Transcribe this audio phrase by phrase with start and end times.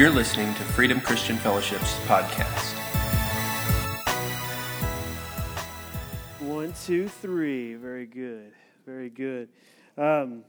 [0.00, 2.72] You're listening to Freedom Christian Fellowship's podcast.
[6.40, 7.74] One, two, three.
[7.74, 8.52] Very good.
[8.86, 9.50] Very good.
[9.98, 10.44] Um,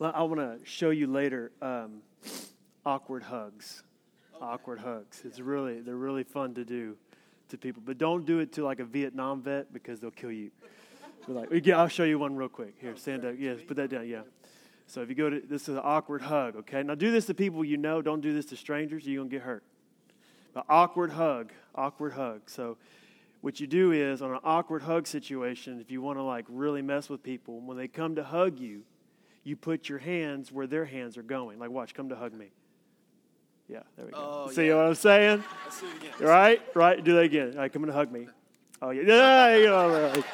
[0.00, 2.00] I want to show you later um,
[2.86, 3.82] awkward hugs.
[4.40, 5.20] Awkward hugs.
[5.24, 6.96] It's really they're really fun to do
[7.48, 10.52] to people, but don't do it to like a Vietnam vet because they'll kill you.
[11.26, 12.76] Like, yeah, I'll show you one real quick.
[12.80, 13.34] Here, stand up.
[13.36, 14.06] Yes, put that down.
[14.06, 14.20] Yeah.
[14.88, 16.56] So if you go to this is an awkward hug.
[16.56, 16.82] Okay.
[16.82, 18.02] Now do this to people you know.
[18.02, 19.06] Don't do this to strangers.
[19.06, 19.62] You're gonna get hurt.
[20.54, 21.52] But awkward hug.
[21.74, 22.42] Awkward hug.
[22.46, 22.78] So
[23.42, 26.82] what you do is on an awkward hug situation, if you want to like really
[26.82, 28.82] mess with people, when they come to hug you,
[29.44, 31.58] you put your hands where their hands are going.
[31.58, 32.48] Like, watch, come to hug me.
[33.68, 34.44] Yeah, there we go.
[34.46, 34.76] Oh, See yeah.
[34.76, 35.44] what I'm saying?
[36.18, 37.04] Right, right.
[37.04, 37.52] Do that again.
[37.52, 38.26] All right, come and hug me.
[38.80, 39.56] Oh yeah, yeah.
[39.56, 40.24] You know.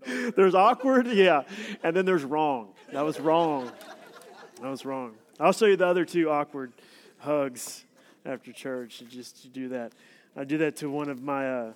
[0.36, 1.44] there's awkward, yeah,
[1.84, 2.74] and then there's wrong.
[2.92, 3.72] That was wrong.
[4.62, 5.16] That was wrong.
[5.40, 6.74] I'll show you the other two awkward
[7.20, 7.86] hugs
[8.26, 9.04] after church.
[9.10, 9.94] Just to do that,
[10.36, 11.74] I do that to one of my uh,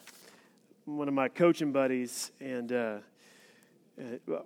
[0.85, 2.71] one of my coaching buddies, and.
[2.71, 2.97] Uh,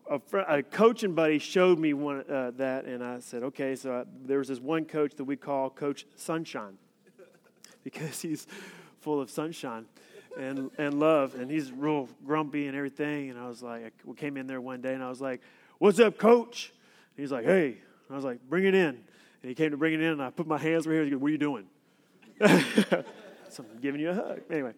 [0.10, 3.76] a, friend, a coaching buddy showed me one, uh, that, and I said, okay.
[3.76, 6.78] So I, there was this one coach that we call Coach Sunshine
[7.84, 8.48] because he's
[9.02, 9.88] full of sunshine
[10.38, 13.30] and, and love, and he's real grumpy and everything.
[13.30, 15.42] And I was like, we came in there one day, and I was like,
[15.78, 16.72] "What's up, Coach?"
[17.16, 19.78] And he's like, "Hey." And I was like, "Bring it in." And he came to
[19.78, 21.04] bring it in, and I put my hands right here.
[21.04, 21.66] He goes, "What are you doing?"
[23.50, 24.42] so I'm giving you a hug.
[24.50, 24.74] Anyway.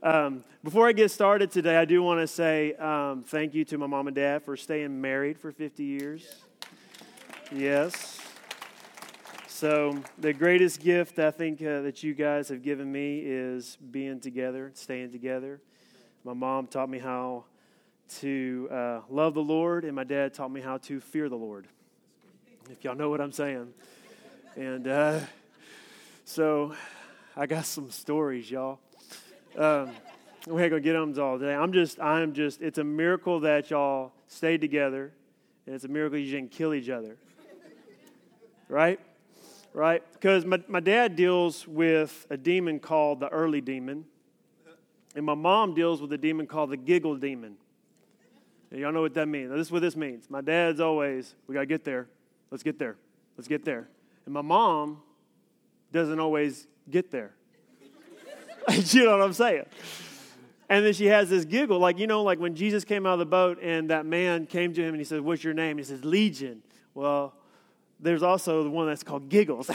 [0.00, 3.78] Um, before I get started today, I do want to say um, thank you to
[3.78, 6.36] my mom and dad for staying married for 50 years.
[7.50, 8.17] Yes.
[9.58, 14.20] So, the greatest gift I think uh, that you guys have given me is being
[14.20, 15.60] together, staying together.
[16.22, 17.42] My mom taught me how
[18.20, 21.66] to uh, love the Lord, and my dad taught me how to fear the Lord.
[22.70, 23.74] If y'all know what I'm saying.
[24.54, 25.18] And uh,
[26.24, 26.76] so,
[27.36, 28.78] I got some stories, y'all.
[29.56, 29.90] Um,
[30.46, 31.56] we ain't gonna get them all today.
[31.56, 32.62] I'm just, I'm just.
[32.62, 35.12] It's a miracle that y'all stayed together,
[35.66, 37.16] and it's a miracle you didn't kill each other.
[38.68, 39.00] Right,
[39.78, 40.02] right?
[40.12, 44.04] Because my my dad deals with a demon called the early demon,
[45.14, 47.56] and my mom deals with a demon called the giggle demon.
[48.72, 49.50] And y'all know what that means.
[49.50, 50.28] Now, this is what this means.
[50.28, 52.08] My dad's always, we gotta get there.
[52.50, 52.96] Let's get there.
[53.36, 53.88] Let's get there.
[54.26, 55.00] And my mom
[55.92, 57.34] doesn't always get there.
[58.70, 59.64] you know what I'm saying?
[60.68, 63.20] And then she has this giggle, like, you know, like when Jesus came out of
[63.20, 65.78] the boat and that man came to him and he said, What's your name?
[65.78, 66.62] He says, Legion.
[66.94, 67.32] Well,
[68.00, 69.70] there's also the one that's called giggles,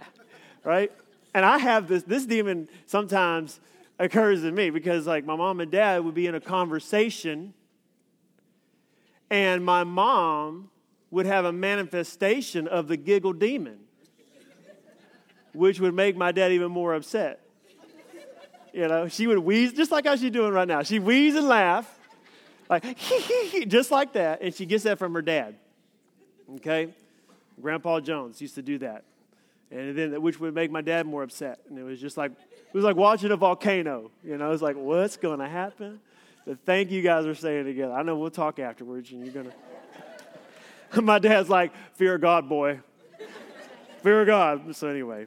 [0.64, 0.92] right?
[1.34, 3.60] And I have this, this demon sometimes
[3.98, 7.54] occurs in me because, like, my mom and dad would be in a conversation
[9.30, 10.70] and my mom
[11.10, 13.78] would have a manifestation of the giggle demon,
[15.52, 17.40] which would make my dad even more upset.
[18.72, 20.82] You know, she would wheeze, just like how she's doing right now.
[20.82, 21.98] She wheeze and laugh,
[22.68, 22.98] like,
[23.68, 24.42] just like that.
[24.42, 25.56] And she gets that from her dad.
[26.56, 26.88] Okay?
[27.60, 29.04] Grandpa Jones used to do that.
[29.70, 31.60] And then, which would make my dad more upset.
[31.68, 34.10] And it was just like, it was like watching a volcano.
[34.22, 36.00] You know, it's like, what's going to happen?
[36.46, 37.92] But thank you guys for staying together.
[37.92, 41.00] I know we'll talk afterwards, and you're to.
[41.02, 42.80] my dad's like, fear God, boy.
[44.02, 44.76] fear God.
[44.76, 45.26] So, anyway.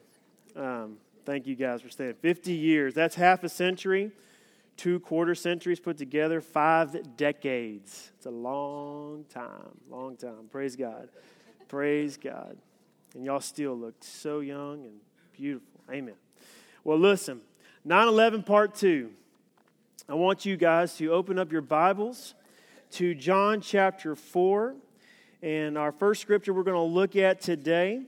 [0.56, 2.14] Um, Thank you guys for staying.
[2.14, 2.94] 50 years.
[2.94, 4.14] That's half a century,
[4.78, 8.14] two quarter centuries put together, five decades.
[8.16, 10.48] It's a long time, long time.
[10.50, 11.10] Praise God.
[11.68, 12.58] Praise God.
[13.14, 15.00] And y'all still look so young and
[15.34, 15.82] beautiful.
[15.92, 16.16] Amen.
[16.84, 17.42] Well, listen
[17.84, 19.12] 9 11 part two.
[20.08, 22.36] I want you guys to open up your Bibles
[22.92, 24.76] to John chapter 4.
[25.42, 28.04] And our first scripture we're going to look at today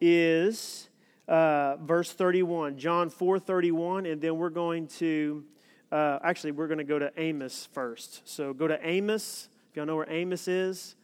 [0.00, 0.88] is
[1.28, 5.44] uh, verse 31, John 4 31, and then we're going to,
[5.92, 8.22] uh, actually, we're going to go to Amos first.
[8.24, 9.50] So go to Amos.
[9.70, 10.96] If y'all know where Amos is,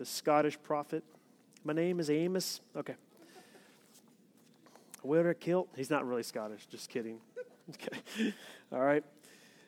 [0.00, 1.04] the Scottish prophet.
[1.62, 2.62] My name is Amos.
[2.74, 2.94] Okay.
[5.02, 5.68] Wear a kilt.
[5.76, 7.20] He's not really Scottish, just kidding.
[7.70, 8.32] Okay.
[8.72, 9.04] All right.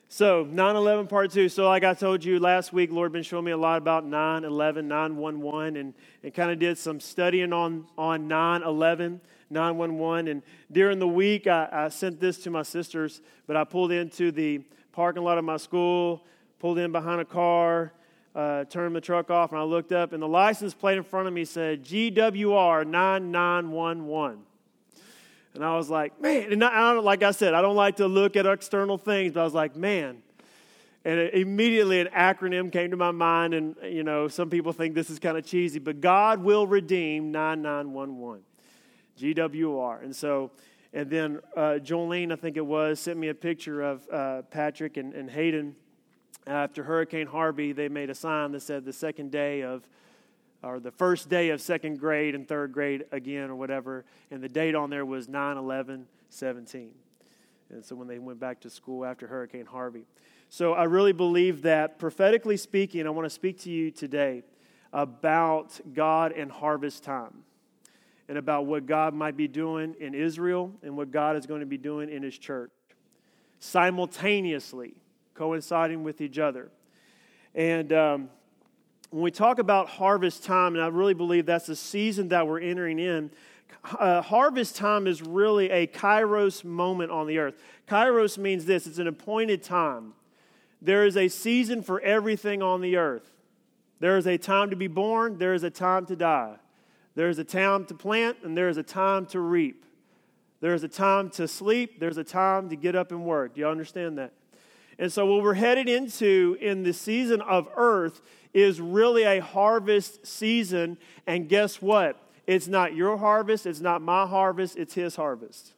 [0.09, 1.47] So, 9 11 part two.
[1.47, 4.43] So, like I told you last week, Lord been showing me a lot about 9
[4.43, 10.27] 11, 911, and, and kind of did some studying on, on 9 11, 911.
[10.27, 14.33] And during the week, I, I sent this to my sisters, but I pulled into
[14.33, 16.25] the parking lot of my school,
[16.59, 17.93] pulled in behind a car,
[18.35, 21.27] uh, turned the truck off, and I looked up, and the license plate in front
[21.27, 24.39] of me said GWR 9911.
[25.53, 28.35] And I was like, man, and I, like I said, I don't like to look
[28.35, 30.23] at external things, but I was like, man,
[31.05, 35.11] And immediately an acronym came to my mind, and you know, some people think this
[35.11, 38.43] is kind of cheesy, but God will redeem 9911.
[39.19, 40.03] GWR.
[40.03, 40.51] And so,
[40.91, 44.97] and then uh, Jolene, I think it was, sent me a picture of uh, Patrick
[44.97, 45.75] and, and Hayden.
[46.45, 49.87] After Hurricane Harvey, they made a sign that said the second day of,
[50.61, 54.03] or the first day of second grade and third grade again, or whatever.
[54.29, 56.91] And the date on there was 9 11 17.
[57.69, 60.05] And so when they went back to school after Hurricane Harvey.
[60.49, 64.43] So I really believe that prophetically speaking, I want to speak to you today
[64.91, 67.43] about God and harvest time
[68.27, 71.65] and about what God might be doing in Israel and what God is going to
[71.65, 72.71] be doing in His church,
[73.59, 74.93] simultaneously
[75.33, 76.69] coinciding with each other.
[77.55, 78.29] And um,
[79.09, 82.59] when we talk about harvest time, and I really believe that's the season that we're
[82.59, 83.31] entering in,
[83.99, 87.55] uh, harvest time is really a kairos moment on the earth.
[87.87, 90.13] Kairos means this it's an appointed time.
[90.81, 93.29] There is a season for everything on the earth.
[93.99, 96.55] There is a time to be born, there is a time to die.
[97.15, 99.85] There is a time to plant, and there is a time to reap.
[100.59, 103.53] There is a time to sleep, there's a time to get up and work.
[103.53, 104.33] Do you understand that?
[104.99, 108.21] And so, what we're headed into in the season of earth
[108.53, 110.97] is really a harvest season.
[111.25, 112.19] And guess what?
[112.45, 115.73] It's not your harvest, it's not my harvest, it's his harvest.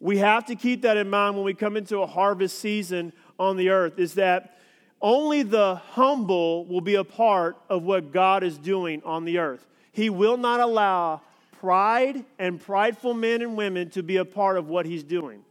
[0.00, 3.56] We have to keep that in mind when we come into a harvest season on
[3.56, 4.58] the earth is that
[5.00, 9.66] only the humble will be a part of what God is doing on the earth.
[9.92, 11.22] He will not allow
[11.60, 15.42] pride and prideful men and women to be a part of what he's doing.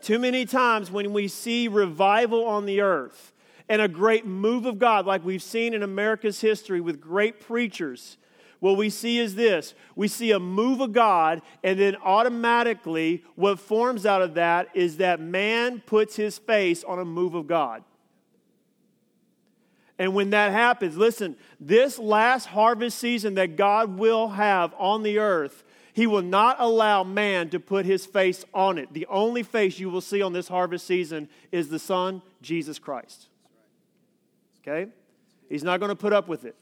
[0.00, 3.32] Too many times when we see revival on the earth
[3.68, 8.16] and a great move of God, like we've seen in America's history with great preachers,
[8.60, 13.60] what we see is this we see a move of God, and then automatically what
[13.60, 17.84] forms out of that is that man puts his face on a move of God.
[19.98, 25.18] And when that happens, listen, this last harvest season that God will have on the
[25.18, 25.64] earth,
[25.98, 28.92] He will not allow man to put his face on it.
[28.92, 33.26] The only face you will see on this harvest season is the Son, Jesus Christ.
[34.62, 34.92] Okay?
[35.48, 36.54] He's not going to put up with it.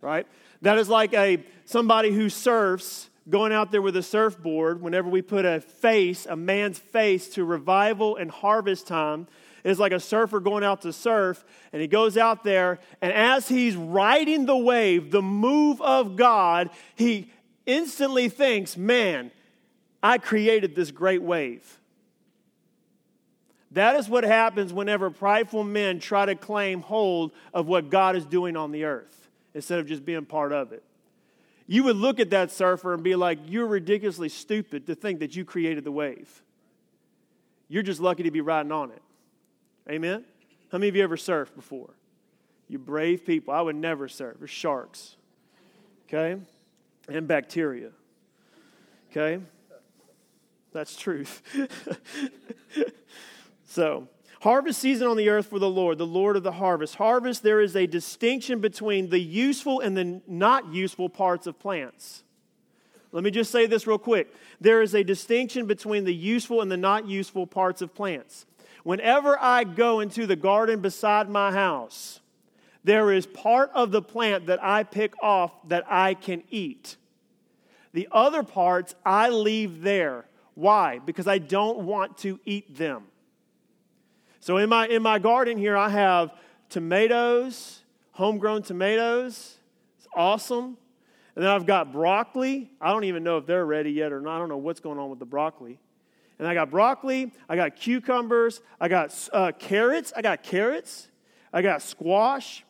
[0.00, 0.26] Right?
[0.62, 5.20] That is like a somebody who surfs going out there with a surfboard whenever we
[5.20, 9.26] put a face, a man's face to revival and harvest time
[9.62, 13.48] is like a surfer going out to surf, and he goes out there, and as
[13.48, 17.30] he's riding the wave, the move of God, he
[17.68, 19.30] instantly thinks, Man,
[20.02, 21.78] I created this great wave.
[23.72, 28.24] That is what happens whenever prideful men try to claim hold of what God is
[28.24, 30.82] doing on the earth instead of just being part of it.
[31.66, 35.36] You would look at that surfer and be like, You're ridiculously stupid to think that
[35.36, 36.42] you created the wave.
[37.68, 39.02] You're just lucky to be riding on it.
[39.90, 40.24] Amen?
[40.72, 41.90] How many of you ever surfed before?
[42.68, 43.52] You brave people.
[43.52, 44.36] I would never surf.
[44.38, 45.16] There's sharks.
[46.06, 46.40] Okay?
[47.08, 47.90] And bacteria.
[49.10, 49.42] Okay?
[50.72, 51.42] That's truth.
[53.66, 54.08] so,
[54.40, 56.96] harvest season on the earth for the Lord, the Lord of the harvest.
[56.96, 62.24] Harvest, there is a distinction between the useful and the not useful parts of plants.
[63.10, 64.32] Let me just say this real quick.
[64.60, 68.44] There is a distinction between the useful and the not useful parts of plants.
[68.84, 72.20] Whenever I go into the garden beside my house,
[72.84, 76.96] there is part of the plant that I pick off that I can eat.
[77.92, 80.26] The other parts I leave there.
[80.54, 80.98] Why?
[80.98, 83.04] Because I don't want to eat them.
[84.40, 86.32] So in my, in my garden here, I have
[86.68, 87.80] tomatoes,
[88.12, 89.56] homegrown tomatoes.
[89.98, 90.76] It's awesome.
[91.34, 92.70] And then I've got broccoli.
[92.80, 94.36] I don't even know if they're ready yet or not.
[94.36, 95.78] I don't know what's going on with the broccoli.
[96.38, 101.08] And I got broccoli, I got cucumbers, I got uh, carrots, I got carrots,
[101.52, 102.64] I got squash.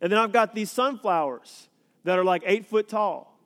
[0.00, 1.68] And then I've got these sunflowers
[2.04, 3.38] that are like eight foot tall.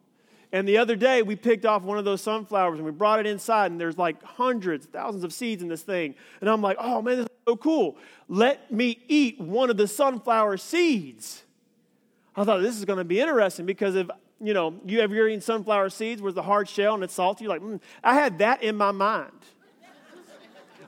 [0.50, 3.26] And the other day, we picked off one of those sunflowers and we brought it
[3.26, 6.14] inside, and there's like hundreds, thousands of seeds in this thing.
[6.40, 7.97] And I'm like, oh man, this is so cool.
[8.28, 11.43] Let me eat one of the sunflower seeds.
[12.35, 14.09] I thought this is going to be interesting because if
[14.40, 17.45] you know, you ever eaten sunflower seeds where the hard shell and it's salty?
[17.45, 17.81] You're like, mm.
[18.02, 19.33] I had that in my mind.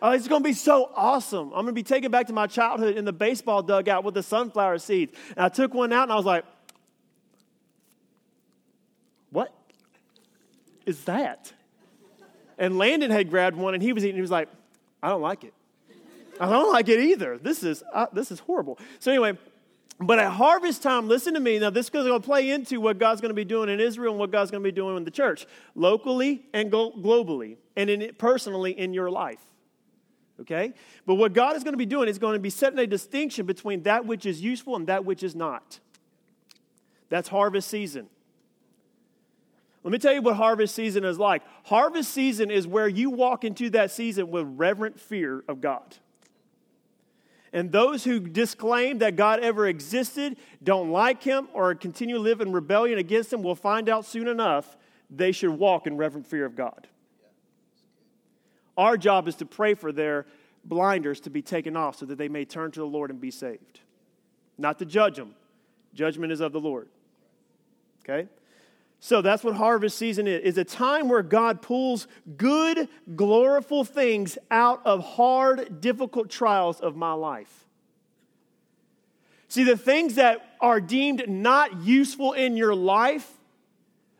[0.03, 1.49] Oh, it's going to be so awesome.
[1.49, 4.23] I'm going to be taken back to my childhood in the baseball dugout with the
[4.23, 5.13] sunflower seeds.
[5.37, 6.45] And I took one out and I was like,
[9.31, 9.53] what
[10.87, 11.53] is that?
[12.59, 14.17] And Landon had grabbed one and he was eating.
[14.17, 14.49] He was like,
[15.03, 15.55] I don't like it.
[16.39, 17.37] I don't like it either.
[17.37, 18.79] This is, uh, this is horrible.
[18.99, 19.37] So, anyway,
[20.01, 21.59] but at harvest time, listen to me.
[21.59, 24.13] Now, this is going to play into what God's going to be doing in Israel
[24.13, 28.01] and what God's going to be doing in the church, locally and globally, and in
[28.01, 29.50] it personally in your life.
[30.41, 30.73] Okay?
[31.07, 33.47] But what God is going to be doing is going to be setting a distinction
[33.47, 35.79] between that which is useful and that which is not.
[37.09, 38.09] That's harvest season.
[39.83, 41.43] Let me tell you what harvest season is like.
[41.65, 45.97] Harvest season is where you walk into that season with reverent fear of God.
[47.53, 52.41] And those who disclaim that God ever existed, don't like him, or continue to live
[52.41, 54.77] in rebellion against him will find out soon enough
[55.11, 56.87] they should walk in reverent fear of God.
[58.81, 60.25] Our job is to pray for their
[60.65, 63.31] blinders to be taken off so that they may turn to the Lord and be
[63.31, 63.81] saved.
[64.57, 65.35] Not to judge them.
[65.93, 66.89] Judgment is of the Lord.
[68.03, 68.27] Okay?
[68.99, 70.41] So that's what harvest season is.
[70.43, 72.07] It's a time where God pulls
[72.39, 77.67] good, gloriful things out of hard, difficult trials of my life.
[79.49, 83.31] See, the things that are deemed not useful in your life,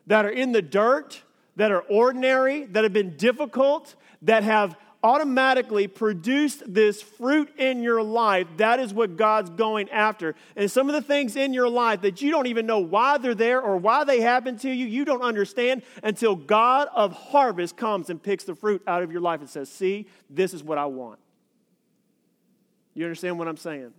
[0.07, 1.23] that are in the dirt,
[1.57, 8.03] that are ordinary, that have been difficult, that have automatically produced this fruit in your
[8.03, 10.35] life, that is what God's going after.
[10.57, 13.35] And some of the things in your life that you don't even know why they're
[13.35, 18.11] there or why they happen to you, you don't understand until God of harvest comes
[18.11, 20.87] and picks the fruit out of your life and says, See, this is what I
[20.87, 21.19] want.
[22.95, 23.93] You understand what I'm saying?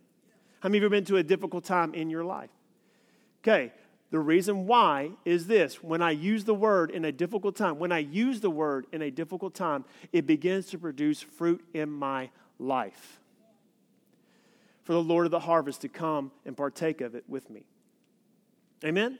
[0.59, 2.51] How many of you have been to a difficult time in your life?
[3.43, 3.71] Okay,
[4.11, 7.93] the reason why is this when I use the word in a difficult time, when
[7.93, 12.29] I use the word in a difficult time, it begins to produce fruit in my
[12.59, 13.19] life.
[14.83, 17.63] For the Lord of the harvest to come and partake of it with me.
[18.83, 19.17] Amen?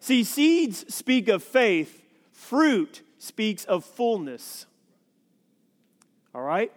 [0.00, 4.66] See, seeds speak of faith, fruit speaks of fullness.
[6.34, 6.70] All right?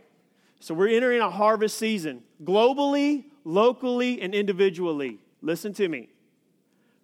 [0.62, 5.20] So we're entering a harvest season globally, locally, and individually.
[5.42, 6.08] Listen to me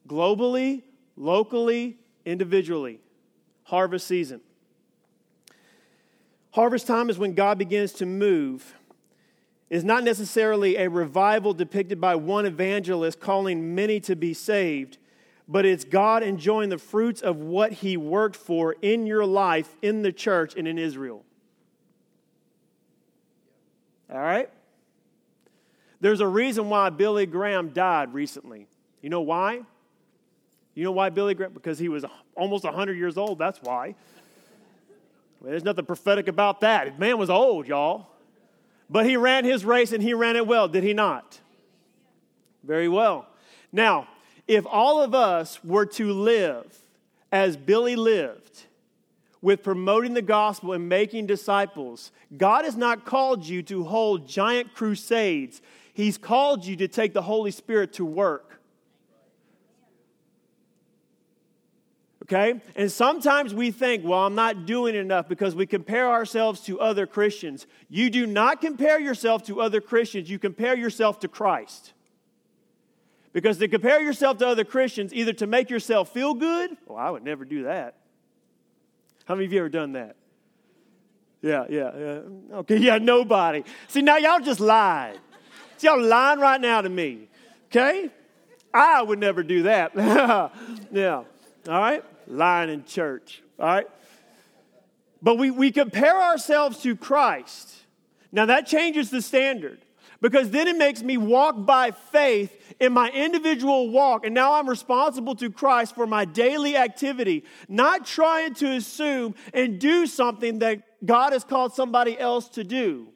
[0.09, 0.81] globally,
[1.15, 2.99] locally, individually.
[3.63, 4.41] Harvest season.
[6.51, 8.73] Harvest time is when God begins to move.
[9.69, 14.97] It's not necessarily a revival depicted by one evangelist calling many to be saved,
[15.47, 20.01] but it's God enjoying the fruits of what He worked for in your life, in
[20.01, 21.23] the church, and in Israel.
[24.11, 24.49] All right?
[26.01, 28.67] There's a reason why Billy Graham died recently.
[29.03, 29.61] You know why?
[30.75, 31.53] You know why Billy Graham?
[31.53, 33.39] Because he was almost 100 years old.
[33.39, 33.95] That's why.
[35.39, 36.93] Well, there's nothing prophetic about that.
[36.93, 38.07] The man was old, y'all.
[38.89, 41.39] But he ran his race and he ran it well, did he not?
[42.63, 43.27] Very well.
[43.71, 44.07] Now,
[44.47, 46.77] if all of us were to live
[47.31, 48.65] as Billy lived,
[49.41, 54.73] with promoting the gospel and making disciples, God has not called you to hold giant
[54.73, 55.61] crusades.
[55.93, 58.48] He's called you to take the Holy Spirit to work.
[62.29, 62.61] Okay?
[62.75, 67.07] And sometimes we think, well, I'm not doing enough because we compare ourselves to other
[67.07, 67.65] Christians.
[67.89, 71.93] You do not compare yourself to other Christians, you compare yourself to Christ.
[73.33, 77.09] Because to compare yourself to other Christians, either to make yourself feel good, well, I
[77.09, 77.95] would never do that.
[79.25, 80.15] How many of you ever done that?
[81.41, 82.57] Yeah, yeah, yeah.
[82.57, 83.63] Okay, yeah, nobody.
[83.87, 85.17] See, now y'all just lied.
[85.77, 87.27] See, y'all lying right now to me.
[87.67, 88.11] Okay?
[88.71, 89.93] I would never do that.
[90.91, 91.23] yeah.
[91.67, 92.03] All right?
[92.29, 93.41] Lying in church.
[93.59, 93.87] All right?
[95.21, 97.73] But we, we compare ourselves to Christ.
[98.31, 99.79] Now that changes the standard
[100.21, 104.25] because then it makes me walk by faith in my individual walk.
[104.25, 109.79] And now I'm responsible to Christ for my daily activity, not trying to assume and
[109.79, 113.07] do something that God has called somebody else to do.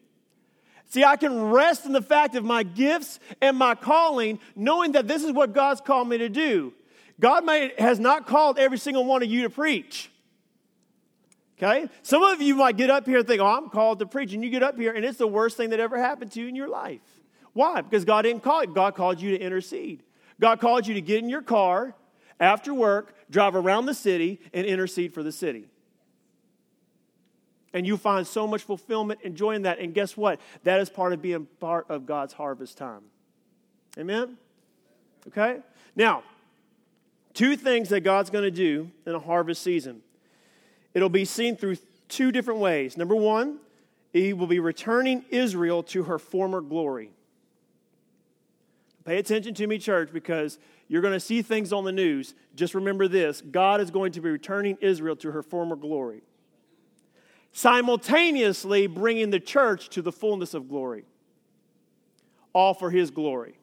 [0.90, 5.08] See, I can rest in the fact of my gifts and my calling, knowing that
[5.08, 6.74] this is what God's called me to do.
[7.20, 10.10] God may, has not called every single one of you to preach.
[11.58, 11.88] Okay?
[12.02, 14.34] Some of you might get up here and think, oh, I'm called to preach.
[14.34, 16.48] And you get up here and it's the worst thing that ever happened to you
[16.48, 17.02] in your life.
[17.54, 17.82] Why?
[17.82, 18.74] Because God didn't call it.
[18.74, 20.04] God called you to intercede.
[20.40, 21.96] God called you to get in your car
[22.40, 25.70] after work, drive around the city, and intercede for the city.
[27.74, 29.80] And you find so much fulfillment enjoying that.
[29.80, 30.40] And guess what?
[30.64, 33.04] That is part of being part of God's harvest time.
[33.98, 34.38] Amen?
[35.28, 35.60] Okay?
[35.96, 36.24] Now,
[37.34, 40.02] Two things that God's going to do in a harvest season.
[40.94, 42.96] It'll be seen through two different ways.
[42.96, 43.58] Number one,
[44.12, 47.12] He will be returning Israel to her former glory.
[49.04, 52.36] Pay attention to me, church, because you're going to see things on the news.
[52.56, 56.22] Just remember this God is going to be returning Israel to her former glory,
[57.52, 61.04] simultaneously bringing the church to the fullness of glory,
[62.54, 63.56] all for His glory.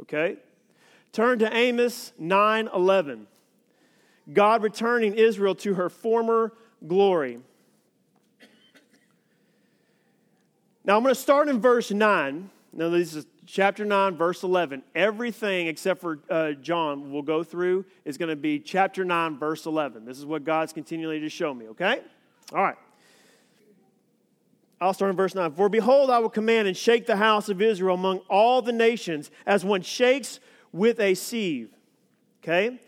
[0.00, 0.38] Okay?
[1.14, 3.28] Turn to Amos 9 11.
[4.32, 6.52] God returning Israel to her former
[6.88, 7.38] glory.
[10.84, 12.50] Now I'm going to start in verse 9.
[12.72, 14.82] Now, this is chapter 9, verse 11.
[14.96, 19.66] Everything except for uh, John we'll go through is going to be chapter 9, verse
[19.66, 20.04] 11.
[20.04, 22.00] This is what God's continually to show me, okay?
[22.52, 22.76] All right.
[24.80, 25.52] I'll start in verse 9.
[25.52, 29.30] For behold, I will command and shake the house of Israel among all the nations
[29.46, 30.40] as one shakes
[30.74, 31.70] with a sieve.
[32.42, 32.78] Okay?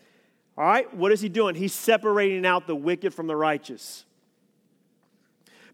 [0.59, 1.55] All right, what is he doing?
[1.55, 4.05] He's separating out the wicked from the righteous.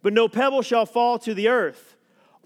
[0.03, 1.97] But no pebble shall fall to the earth.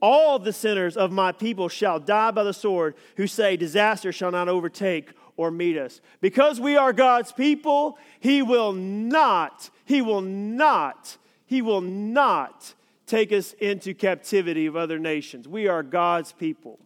[0.00, 4.30] All the sinners of my people shall die by the sword, who say, Disaster shall
[4.30, 6.00] not overtake or meet us.
[6.20, 12.74] Because we are God's people, he will not, he will not, he will not
[13.06, 15.48] take us into captivity of other nations.
[15.48, 16.78] We are God's people.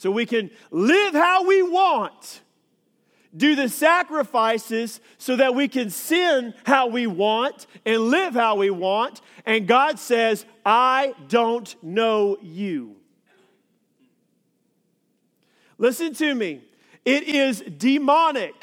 [0.00, 2.40] So we can live how we want,
[3.36, 8.70] do the sacrifices so that we can sin how we want and live how we
[8.70, 9.20] want.
[9.44, 12.96] And God says, I don't know you.
[15.76, 16.62] Listen to me.
[17.04, 18.54] It is demonic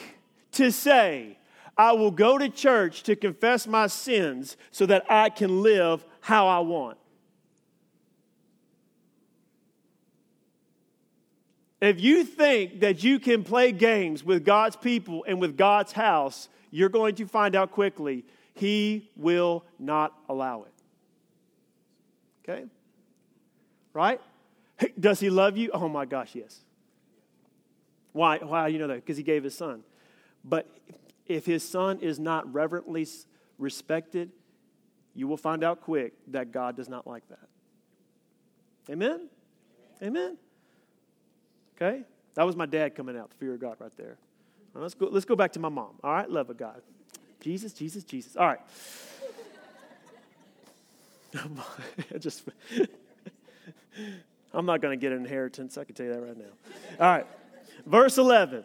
[0.53, 1.38] to say,
[1.77, 6.48] I will go to church to confess my sins so that I can live how
[6.48, 6.98] I want.
[11.79, 16.50] If you think that you can play games with God's people and with God's house,
[16.72, 20.74] you're going to find out quickly He will not allow it.
[22.50, 22.65] Okay?
[23.93, 24.19] Right?
[25.00, 25.69] Does He love you?
[25.74, 26.62] Oh my gosh, yes.
[28.12, 28.39] Why?
[28.39, 28.96] Why you know that?
[28.96, 29.84] Because He gave His Son.
[30.43, 30.67] But
[31.27, 33.05] if His Son is not reverently
[33.60, 34.31] respected,
[35.13, 37.48] you will find out quick that God does not like that.
[38.89, 39.29] Amen?
[40.01, 40.38] Amen?
[41.79, 42.03] Okay?
[42.36, 44.17] That was my dad coming out, the fear of God right there.
[44.74, 45.96] Let's, go, let's go back to my mom.
[46.03, 46.29] All right?
[46.29, 46.81] Love of God.
[47.39, 48.36] Jesus, Jesus, Jesus.
[48.36, 48.60] All right.
[52.19, 52.43] just,
[54.53, 55.77] I'm not going to get an inheritance.
[55.77, 56.46] I can tell you that right now.
[57.00, 57.25] All right.
[57.86, 58.63] Verse 11.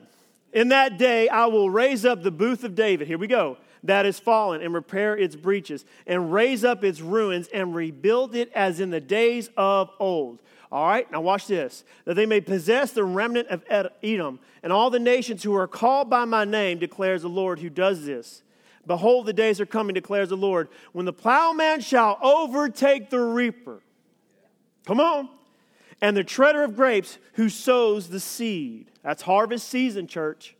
[0.52, 3.06] In that day, I will raise up the booth of David.
[3.08, 7.48] Here we go that is fallen and repair its breaches and raise up its ruins
[7.48, 10.40] and rebuild it as in the days of old.
[10.70, 11.84] All right, now watch this.
[12.04, 16.08] That they may possess the remnant of Edom and all the nations who are called
[16.08, 18.42] by my name, declares the Lord who does this.
[18.86, 23.80] Behold, the days are coming, declares the Lord, when the plowman shall overtake the reaper.
[24.86, 25.28] Come on.
[26.00, 28.90] And the treader of grapes who sows the seed.
[29.02, 30.56] That's harvest season, church.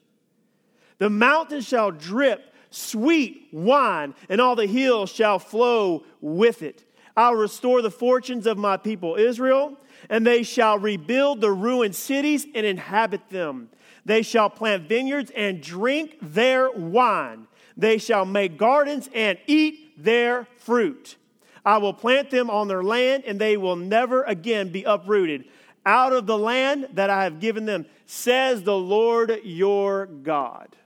[0.99, 6.85] The mountains shall drip sweet wine, and all the hills shall flow with it.
[7.17, 9.77] I'll restore the fortunes of my people Israel,
[10.09, 13.69] and they shall rebuild the ruined cities and inhabit them.
[14.05, 17.47] They shall plant vineyards and drink their wine.
[17.77, 21.17] They shall make gardens and eat their fruit.
[21.65, 25.45] I will plant them on their land, and they will never again be uprooted
[25.85, 30.77] out of the land that I have given them, says the Lord your God.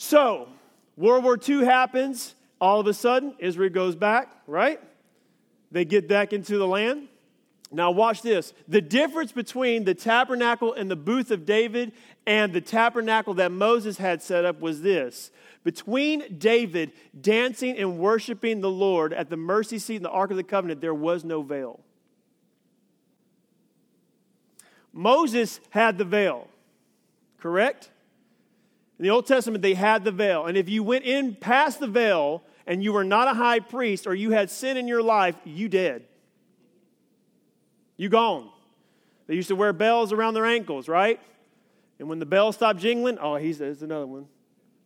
[0.00, 0.46] So,
[0.96, 2.36] World War II happens.
[2.60, 4.80] All of a sudden, Israel goes back, right?
[5.72, 7.08] They get back into the land.
[7.72, 8.54] Now, watch this.
[8.68, 11.90] The difference between the tabernacle and the booth of David
[12.28, 15.32] and the tabernacle that Moses had set up was this.
[15.64, 20.36] Between David dancing and worshiping the Lord at the mercy seat in the Ark of
[20.36, 21.80] the Covenant, there was no veil.
[24.92, 26.46] Moses had the veil,
[27.40, 27.90] correct?
[28.98, 30.46] In the Old Testament, they had the veil.
[30.46, 34.06] And if you went in past the veil and you were not a high priest
[34.06, 36.04] or you had sin in your life, you dead.
[37.96, 38.50] You gone.
[39.26, 41.20] They used to wear bells around their ankles, right?
[41.98, 44.26] And when the bell stopped jingling, oh, he's there's another one.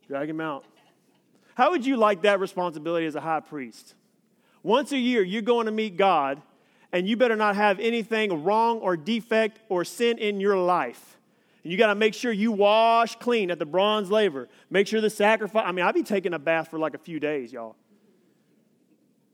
[0.07, 0.65] Drag him out.
[1.55, 3.93] How would you like that responsibility as a high priest?
[4.63, 6.41] Once a year, you're going to meet God,
[6.91, 11.17] and you better not have anything wrong or defect or sin in your life.
[11.63, 14.49] And you got to make sure you wash clean at the bronze laver.
[14.69, 15.63] Make sure the sacrifice.
[15.65, 17.75] I mean, I'd be taking a bath for like a few days, y'all.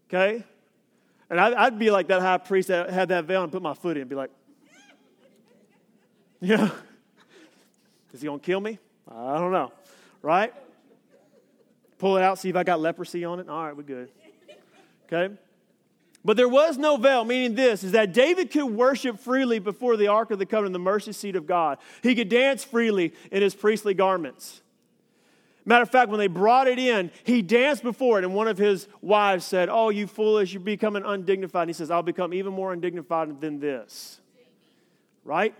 [0.07, 0.43] Okay?
[1.29, 3.97] And I'd, be like that high priest that had that veil and put my foot
[3.97, 4.31] in and be like,
[6.41, 6.69] yeah.
[8.13, 8.79] Is he going to kill me?
[9.07, 9.71] I don't know.
[10.21, 10.53] Right?
[11.99, 13.49] Pull it out, see if I got leprosy on it.
[13.49, 14.09] All right, we're good.
[15.05, 15.35] Okay?
[16.29, 20.09] But there was no veil, meaning this is that David could worship freely before the
[20.09, 21.79] Ark of the Covenant, the mercy seat of God.
[22.03, 24.61] He could dance freely in his priestly garments.
[25.65, 28.59] Matter of fact, when they brought it in, he danced before it, and one of
[28.59, 31.63] his wives said, Oh, you foolish, you're becoming undignified.
[31.63, 34.21] And he says, I'll become even more undignified than this.
[35.25, 35.55] Right?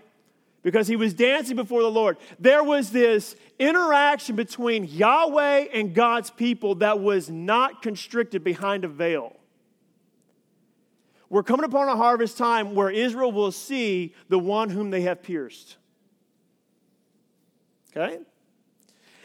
[0.62, 2.16] Because he was dancing before the Lord.
[2.38, 8.88] There was this interaction between Yahweh and God's people that was not constricted behind a
[8.88, 9.34] veil.
[11.30, 15.22] We're coming upon a harvest time where Israel will see the one whom they have
[15.22, 15.76] pierced.
[17.96, 18.18] Okay?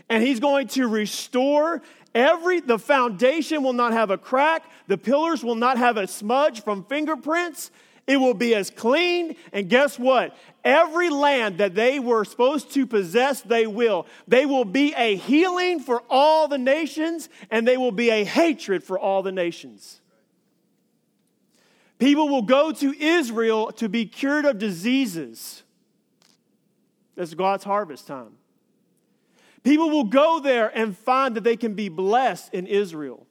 [0.07, 1.81] And he's going to restore
[2.13, 6.63] every, the foundation will not have a crack, the pillars will not have a smudge
[6.63, 7.71] from fingerprints.
[8.07, 9.35] It will be as clean.
[9.51, 10.37] And guess what?
[10.63, 14.05] Every land that they were supposed to possess, they will.
[14.27, 18.83] They will be a healing for all the nations, and they will be a hatred
[18.83, 20.01] for all the nations.
[21.97, 25.63] People will go to Israel to be cured of diseases.
[27.15, 28.38] That's God's harvest time.
[29.63, 33.25] People will go there and find that they can be blessed in Israel.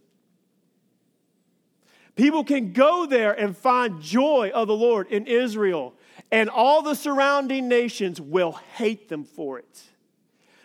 [2.16, 5.94] People can go there and find joy of the Lord in Israel,
[6.30, 9.82] and all the surrounding nations will hate them for it.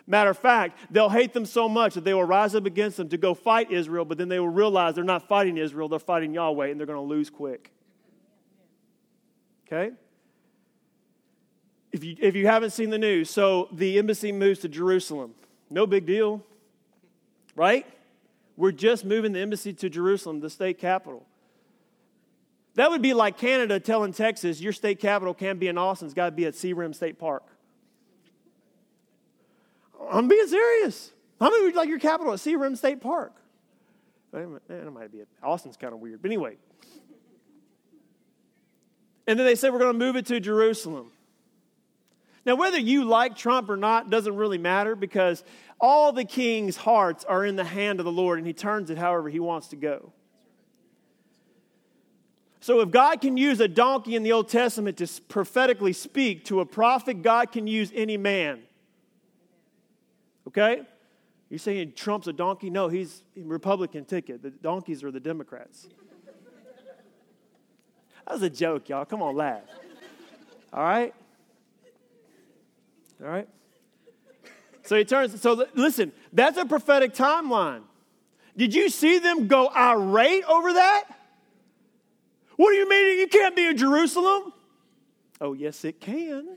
[0.06, 3.08] Matter of fact, they'll hate them so much that they will rise up against them
[3.10, 6.34] to go fight Israel, but then they will realize they're not fighting Israel, they're fighting
[6.34, 7.72] Yahweh, and they're going to lose quick.
[9.70, 9.94] Okay?
[11.92, 15.34] If you, if you haven't seen the news, so the embassy moves to Jerusalem.
[15.70, 16.44] No big deal,
[17.54, 17.86] right?
[18.56, 21.24] We're just moving the embassy to Jerusalem, the state capital.
[22.74, 26.14] That would be like Canada telling Texas, your state capital can't be in Austin, it's
[26.14, 27.44] got to be at Sea Rim State Park.
[30.10, 31.12] I'm being serious.
[31.38, 33.34] How many would like your capital at Sea Rim State Park?
[34.32, 35.22] It might be.
[35.42, 36.56] Austin's kind of weird, but anyway.
[39.30, 41.12] And then they said we're going to move it to Jerusalem.
[42.44, 45.44] Now, whether you like Trump or not doesn't really matter because
[45.80, 48.98] all the king's hearts are in the hand of the Lord and he turns it
[48.98, 50.12] however he wants to go.
[52.58, 56.58] So, if God can use a donkey in the Old Testament to prophetically speak to
[56.58, 58.58] a prophet, God can use any man.
[60.48, 60.82] Okay?
[61.50, 62.68] You're saying Trump's a donkey?
[62.68, 64.42] No, he's Republican ticket.
[64.42, 65.86] The donkeys are the Democrats.
[68.30, 69.04] That was a joke, y'all.
[69.04, 69.62] Come on, laugh.
[70.72, 71.12] All right?
[73.20, 73.48] All right?
[74.84, 77.82] So he turns, so listen, that's a prophetic timeline.
[78.56, 81.06] Did you see them go irate over that?
[82.54, 84.52] What do you mean you can't be in Jerusalem?
[85.40, 86.56] Oh, yes, it can.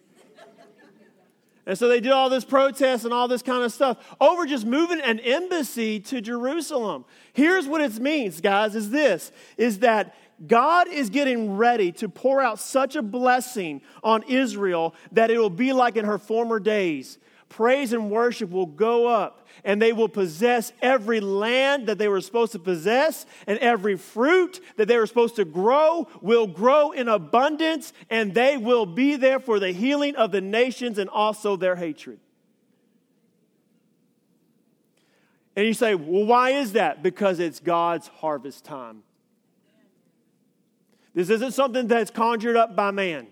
[1.66, 4.66] And so they did all this protest and all this kind of stuff over just
[4.66, 7.06] moving an embassy to Jerusalem.
[7.32, 10.14] Here's what it means, guys, is this is that
[10.48, 15.50] God is getting ready to pour out such a blessing on Israel that it will
[15.50, 17.18] be like in her former days.
[17.50, 22.20] Praise and worship will go up, and they will possess every land that they were
[22.20, 27.08] supposed to possess, and every fruit that they were supposed to grow will grow in
[27.08, 31.76] abundance, and they will be there for the healing of the nations and also their
[31.76, 32.20] hatred.
[35.56, 37.04] And you say, well, why is that?
[37.04, 39.04] Because it's God's harvest time.
[41.14, 43.28] This isn't something that's conjured up by man.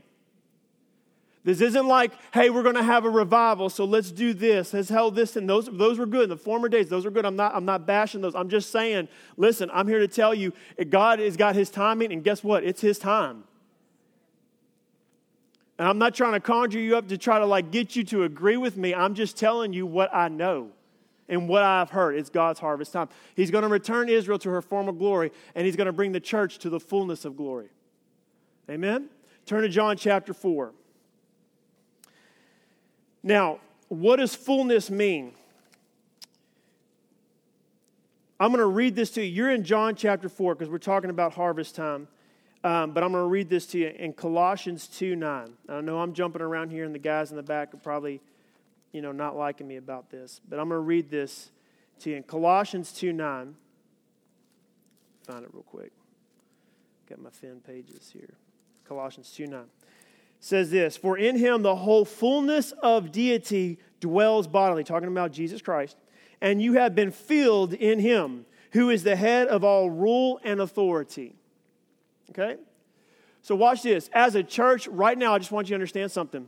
[1.44, 4.74] This isn't like, hey, we're going to have a revival, so let's do this.
[4.74, 6.88] Let's held this, and those, those were good in the former days.
[6.88, 7.26] Those were good.
[7.26, 8.36] I'm not, I'm not bashing those.
[8.36, 10.54] I'm just saying, listen, I'm here to tell you,
[10.90, 12.64] God has got His timing, and guess what?
[12.64, 13.46] It's His time.
[15.80, 18.24] And I'm not trying to conjure you up to try to like get you to
[18.24, 18.94] agree with me.
[18.94, 20.70] I'm just telling you what I know
[21.32, 22.16] and what I've heard.
[22.16, 23.10] It's God's harvest time.
[23.36, 26.20] He's going to return Israel to her former glory, and He's going to bring the
[26.20, 27.70] church to the fullness of glory.
[28.70, 29.10] Amen?
[29.48, 30.74] Turn to John chapter 4.
[33.24, 35.34] Now, what does fullness mean?
[38.40, 39.32] I'm going to read this to you.
[39.32, 42.08] You're in John chapter 4 because we're talking about harvest time.
[42.64, 45.54] Um, but I'm going to read this to you in Colossians 2 9.
[45.70, 48.22] I know I'm jumping around here, and the guys in the back are probably
[48.92, 50.42] you know, not liking me about this.
[50.48, 51.52] But I'm going to read this
[52.00, 53.56] to you in Colossians 2 9.
[55.24, 55.92] Find it real quick.
[57.08, 58.34] Got my thin pages here.
[58.86, 59.64] Colossians 2 9
[60.40, 65.62] says this For in him the whole fullness of deity dwells bodily, talking about Jesus
[65.62, 65.96] Christ,
[66.42, 70.60] and you have been filled in him, who is the head of all rule and
[70.60, 71.36] authority.
[72.32, 72.58] Okay?
[73.42, 74.10] So watch this.
[74.14, 76.48] As a church, right now, I just want you to understand something.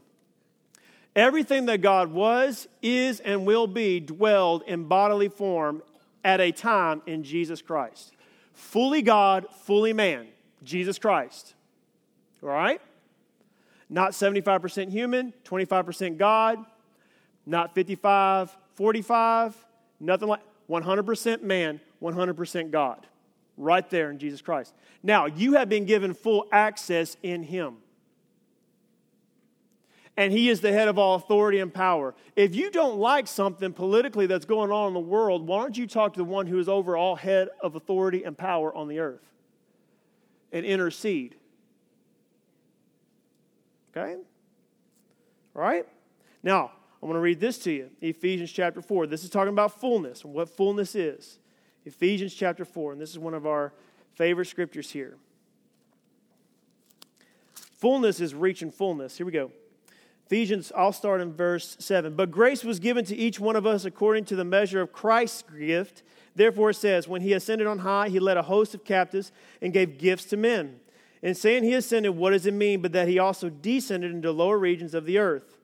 [1.15, 5.83] Everything that God was, is, and will be dwelled in bodily form
[6.23, 8.13] at a time in Jesus Christ.
[8.53, 10.27] Fully God, fully man,
[10.63, 11.53] Jesus Christ.
[12.41, 12.81] All right?
[13.89, 16.65] Not 75% human, 25% God,
[17.45, 19.55] not 55, 45,
[19.99, 23.05] nothing like 100% man, 100% God.
[23.55, 24.73] Right there in Jesus Christ.
[25.03, 27.82] Now, you have been given full access in Him
[30.15, 32.13] and he is the head of all authority and power.
[32.35, 35.87] If you don't like something politically that's going on in the world, why don't you
[35.87, 38.99] talk to the one who is over all head of authority and power on the
[38.99, 39.25] earth
[40.51, 41.35] and intercede?
[43.95, 44.15] Okay?
[45.55, 45.87] All right?
[46.43, 46.71] Now,
[47.01, 49.07] I'm going to read this to you Ephesians chapter 4.
[49.07, 51.39] This is talking about fullness and what fullness is.
[51.85, 53.73] Ephesians chapter 4, and this is one of our
[54.13, 55.17] favorite scriptures here.
[57.77, 59.17] Fullness is reaching fullness.
[59.17, 59.51] Here we go.
[60.25, 62.15] Ephesians, I'll start in verse 7.
[62.15, 65.43] But grace was given to each one of us according to the measure of Christ's
[65.57, 66.03] gift.
[66.35, 69.31] Therefore, it says, When he ascended on high, he led a host of captives
[69.61, 70.79] and gave gifts to men.
[71.21, 72.81] In saying he ascended, what does it mean?
[72.81, 75.57] But that he also descended into lower regions of the earth.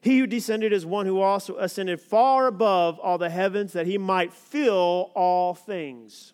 [0.00, 3.98] He who descended is one who also ascended far above all the heavens that he
[3.98, 6.32] might fill all things.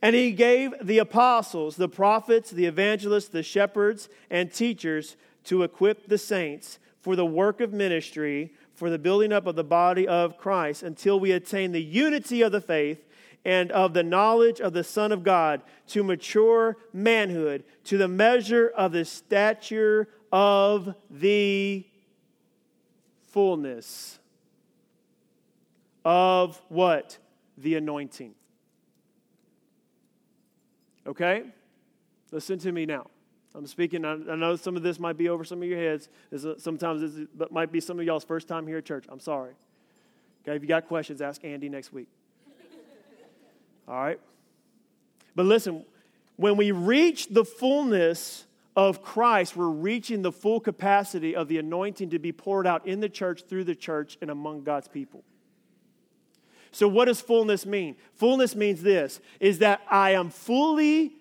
[0.00, 5.16] And he gave the apostles, the prophets, the evangelists, the shepherds, and teachers
[5.48, 9.64] to equip the saints for the work of ministry, for the building up of the
[9.64, 13.02] body of Christ, until we attain the unity of the faith
[13.46, 18.68] and of the knowledge of the Son of God, to mature manhood, to the measure
[18.76, 21.86] of the stature of the
[23.28, 24.18] fullness
[26.04, 27.16] of what?
[27.56, 28.34] The anointing.
[31.06, 31.44] Okay?
[32.30, 33.06] Listen to me now.
[33.58, 36.08] I'm speaking, I know some of this might be over some of your heads.
[36.58, 39.04] Sometimes it might be some of y'all's first time here at church.
[39.08, 39.50] I'm sorry.
[40.44, 42.06] Okay, if you got questions, ask Andy next week.
[43.88, 44.20] All right?
[45.34, 45.84] But listen,
[46.36, 52.10] when we reach the fullness of Christ, we're reaching the full capacity of the anointing
[52.10, 55.24] to be poured out in the church, through the church, and among God's people.
[56.70, 57.96] So, what does fullness mean?
[58.14, 61.14] Fullness means this is that I am fully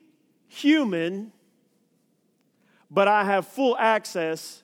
[0.47, 1.32] human,
[2.89, 4.63] but I have full access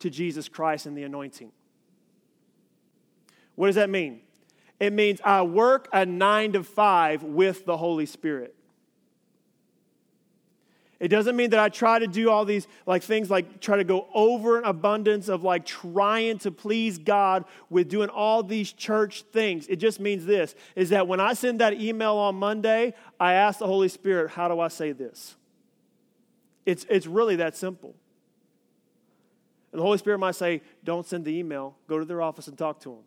[0.00, 1.52] to Jesus Christ and the anointing.
[3.54, 4.20] What does that mean?
[4.80, 8.54] It means I work a nine to five with the Holy Spirit.
[10.98, 13.82] It doesn't mean that I try to do all these like things like try to
[13.82, 19.22] go over an abundance of like trying to please God with doing all these church
[19.32, 19.66] things.
[19.66, 23.58] It just means this is that when I send that email on Monday, I ask
[23.58, 25.34] the Holy Spirit, how do I say this?
[26.64, 27.94] It's it's really that simple.
[29.72, 32.56] And the Holy Spirit might say, don't send the email, go to their office and
[32.58, 32.98] talk to them.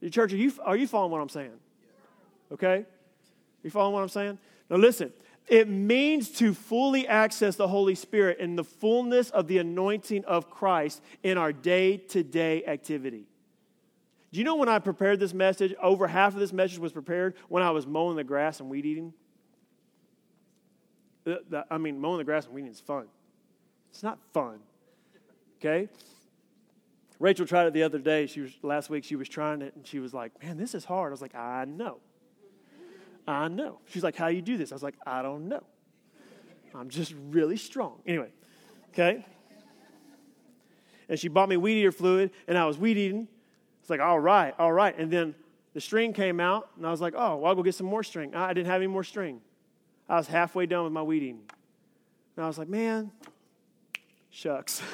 [0.00, 1.52] Your church, are you, are you following what I'm saying?
[2.50, 2.86] Okay?
[3.62, 4.38] You following what I'm saying?
[4.70, 5.12] Now listen,
[5.46, 10.48] it means to fully access the Holy Spirit in the fullness of the anointing of
[10.48, 13.26] Christ in our day to day activity.
[14.32, 17.34] Do you know when I prepared this message, over half of this message was prepared
[17.48, 19.12] when I was mowing the grass and weed eating?
[21.26, 23.06] Uh, I mean, mowing the grass and weeding is fun.
[23.90, 24.60] It's not fun,
[25.58, 25.88] okay?
[27.18, 28.26] Rachel tried it the other day.
[28.26, 29.04] She was last week.
[29.04, 31.34] She was trying it, and she was like, "Man, this is hard." I was like,
[31.34, 31.98] "I know."
[33.30, 33.78] I know.
[33.86, 34.72] She's like, How you do this?
[34.72, 35.62] I was like, I don't know.
[36.74, 38.00] I'm just really strong.
[38.06, 38.30] Anyway,
[38.92, 39.24] okay?
[41.08, 43.26] And she bought me weed eater fluid, and I was weed eating.
[43.80, 44.96] It's like, all right, all right.
[44.96, 45.34] And then
[45.74, 48.04] the string came out, and I was like, oh, well, I'll go get some more
[48.04, 48.34] string.
[48.34, 49.40] I didn't have any more string.
[50.10, 51.40] I was halfway done with my weed eating.
[52.36, 53.12] And I was like, man,
[54.30, 54.82] shucks.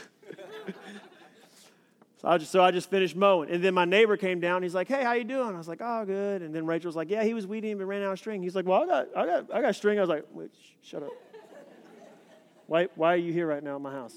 [2.22, 3.50] So I, just, so I just finished mowing.
[3.50, 4.62] And then my neighbor came down.
[4.62, 5.54] He's like, hey, how you doing?
[5.54, 6.40] I was like, oh, good.
[6.40, 8.42] And then Rachel was like, yeah, he was weeding but ran out of string.
[8.42, 9.98] He's like, well, I got, I got, I got string.
[9.98, 11.10] I was like, wait, sh- shut up.
[12.66, 14.14] why, why are you here right now in my house?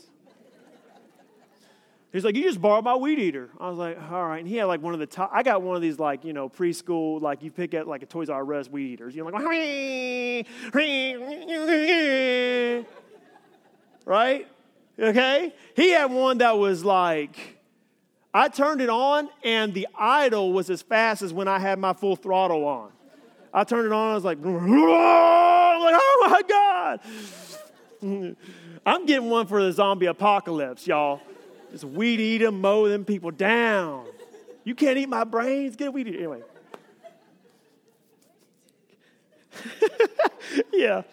[2.12, 3.52] He's like, you just borrowed my weed eater.
[3.60, 4.40] I was like, all right.
[4.40, 6.34] And he had like one of the top, I got one of these like, you
[6.34, 9.16] know, preschool, like you pick at like a Toys R Us weed eaters.
[9.16, 9.36] You're like,
[14.06, 14.48] right?
[14.98, 15.54] Okay?
[15.76, 17.58] He had one that was like,
[18.34, 21.94] I turned it on, and the idle was as fast as when I had my
[21.94, 22.92] full throttle on.
[23.54, 24.52] I turned it on, I was like, like
[26.02, 27.00] oh my God.
[28.86, 31.22] I'm getting one for the zombie apocalypse, y'all.
[31.72, 34.06] Just weed eat them, mow them people down.
[34.64, 36.18] You can't eat my brains, get a weed eater.
[36.18, 36.42] Anyway.
[40.74, 41.04] yeah.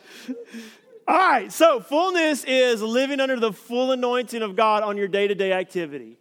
[1.09, 5.29] All right, so fullness is living under the full anointing of God on your day
[5.29, 6.16] to day activity.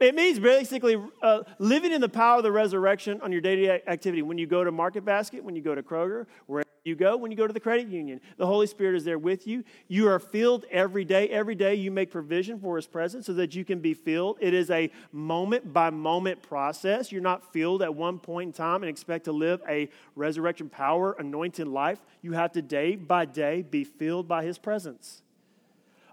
[0.00, 3.66] It means basically uh, living in the power of the resurrection on your day to
[3.66, 4.22] day activity.
[4.22, 7.32] When you go to Market Basket, when you go to Kroger, wherever you go, when
[7.32, 9.64] you go to the credit union, the Holy Spirit is there with you.
[9.88, 11.28] You are filled every day.
[11.28, 14.38] Every day you make provision for His presence so that you can be filled.
[14.40, 17.10] It is a moment by moment process.
[17.10, 21.16] You're not filled at one point in time and expect to live a resurrection power
[21.18, 21.98] anointed life.
[22.22, 25.22] You have to day by day be filled by His presence.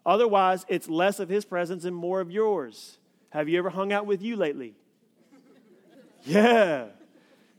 [0.03, 2.97] Otherwise, it's less of His presence and more of yours.
[3.35, 4.73] Have you ever hung out with you lately?
[6.23, 6.85] yeah.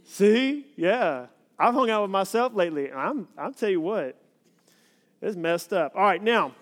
[0.04, 0.64] See?
[0.74, 1.26] Yeah.
[1.58, 4.18] I've hung out with myself lately, I'm I'll tell you what,
[5.20, 5.92] it's messed up.
[5.94, 6.52] All right, now,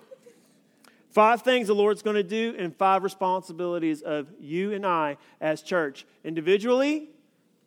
[1.15, 5.63] Five things the Lord's going to do, and five responsibilities of you and I as
[5.63, 7.09] church, individually,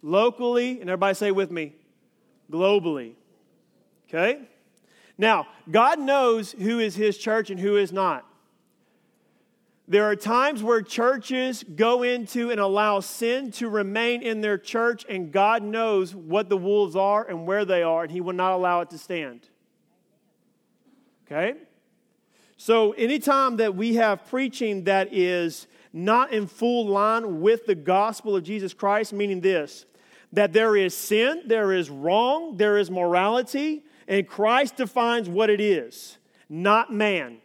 [0.02, 1.74] locally, and everybody say with me,
[2.52, 3.14] globally.
[4.10, 4.42] Okay?
[5.18, 8.26] Now, God knows who is His church and who is not.
[9.90, 15.06] There are times where churches go into and allow sin to remain in their church,
[15.08, 18.52] and God knows what the wolves are and where they are, and He will not
[18.52, 19.48] allow it to stand.
[21.26, 21.54] Okay?
[22.58, 28.36] So, anytime that we have preaching that is not in full line with the gospel
[28.36, 29.86] of Jesus Christ, meaning this
[30.34, 35.62] that there is sin, there is wrong, there is morality, and Christ defines what it
[35.62, 36.18] is,
[36.50, 37.38] not man.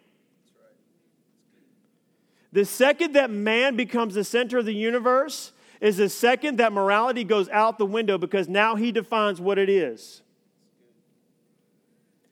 [2.53, 7.25] The second that man becomes the center of the universe is the second that morality
[7.25, 10.23] goes out the window because now he defines what it is.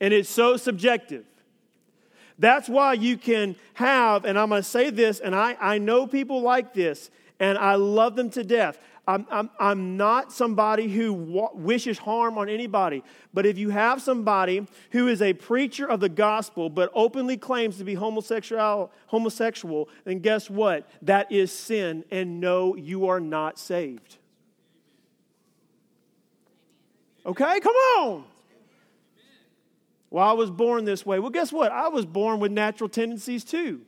[0.01, 1.25] And it's so subjective.
[2.39, 6.07] That's why you can have, and I'm going to say this, and I, I know
[6.07, 8.79] people like this, and I love them to death.
[9.11, 11.12] I'm, I'm, I'm not somebody who
[11.55, 13.03] wishes harm on anybody,
[13.35, 17.79] but if you have somebody who is a preacher of the gospel but openly claims
[17.79, 20.88] to be homosexual, homosexual, then guess what?
[21.03, 24.18] That is sin, and no, you are not saved.
[27.27, 28.25] Okay, come on.
[30.11, 31.18] Well, I was born this way.
[31.18, 31.73] Well, guess what?
[31.73, 33.83] I was born with natural tendencies too.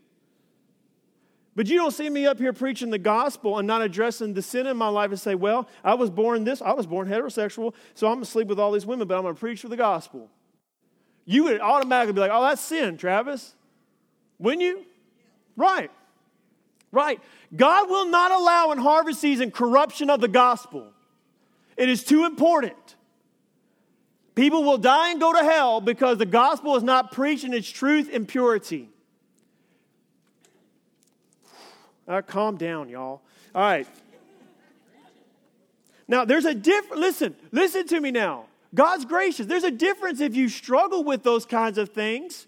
[1.55, 4.67] But you don't see me up here preaching the gospel and not addressing the sin
[4.67, 8.07] in my life and say, well, I was born this, I was born heterosexual, so
[8.07, 9.77] I'm going to sleep with all these women, but I'm going to preach for the
[9.77, 10.31] gospel.
[11.27, 13.55] You would automatically be like, oh, that's sin, Travis.
[14.39, 14.85] Wouldn't you?
[15.57, 15.91] Right.
[16.91, 17.21] Right.
[17.55, 20.93] God will not allow in harvest season corruption of the gospel.
[21.77, 22.97] It is too important.
[24.35, 27.69] People will die and go to hell because the gospel is not preached in its
[27.69, 28.89] truth and purity.
[32.07, 33.23] Right, calm down, y'all.
[33.55, 33.87] All right.
[36.09, 38.47] Now, there's a different, Listen, listen to me now.
[38.75, 39.47] God's gracious.
[39.47, 42.47] There's a difference if you struggle with those kinds of things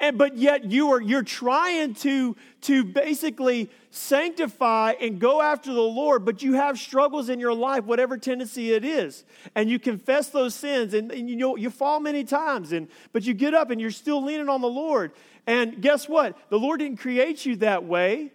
[0.00, 5.80] and but yet you are you're trying to to basically sanctify and go after the
[5.80, 10.28] lord but you have struggles in your life whatever tendency it is and you confess
[10.28, 13.70] those sins and, and you know you fall many times and but you get up
[13.70, 15.12] and you're still leaning on the lord
[15.46, 18.32] and guess what the lord didn't create you that way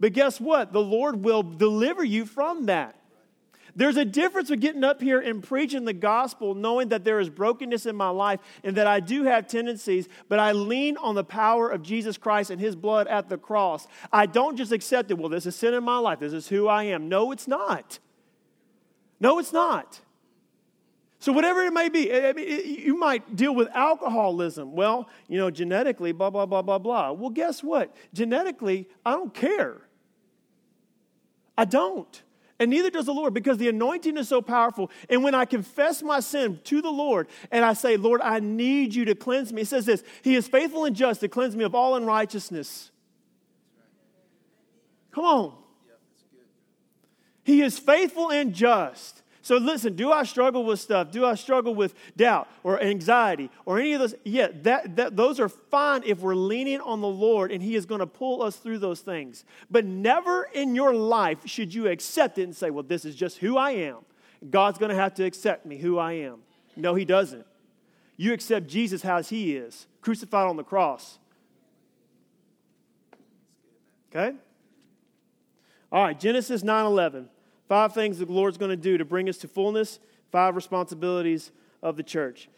[0.00, 2.96] but guess what the lord will deliver you from that
[3.76, 7.28] there's a difference with getting up here and preaching the gospel, knowing that there is
[7.28, 11.22] brokenness in my life and that I do have tendencies, but I lean on the
[11.22, 13.86] power of Jesus Christ and his blood at the cross.
[14.10, 16.66] I don't just accept it, well, this is sin in my life, this is who
[16.66, 17.10] I am.
[17.10, 17.98] No, it's not.
[19.20, 20.00] No, it's not.
[21.18, 24.72] So, whatever it may be, I mean, you might deal with alcoholism.
[24.74, 27.12] Well, you know, genetically, blah, blah, blah, blah, blah.
[27.12, 27.94] Well, guess what?
[28.12, 29.85] Genetically, I don't care.
[31.56, 32.22] I don't.
[32.58, 34.90] And neither does the Lord because the anointing is so powerful.
[35.10, 38.94] And when I confess my sin to the Lord and I say, Lord, I need
[38.94, 41.64] you to cleanse me, it says this He is faithful and just to cleanse me
[41.64, 42.90] of all unrighteousness.
[45.12, 45.54] Come on.
[47.44, 49.22] He is faithful and just.
[49.46, 51.12] So listen, do I struggle with stuff?
[51.12, 54.12] Do I struggle with doubt or anxiety or any of those?
[54.24, 57.86] Yeah, that, that, those are fine if we're leaning on the Lord and He is
[57.86, 59.44] going to pull us through those things.
[59.70, 63.38] But never in your life should you accept it and say, well, this is just
[63.38, 63.98] who I am.
[64.50, 66.40] God's going to have to accept me, who I am.
[66.74, 67.46] No, He doesn't.
[68.16, 71.20] You accept Jesus as He is, crucified on the cross.
[74.10, 74.36] Okay?
[75.92, 77.28] All right, Genesis 9 11.
[77.68, 79.98] Five things the Lord's going to do to bring us to fullness,
[80.30, 81.50] five responsibilities
[81.82, 82.48] of the church.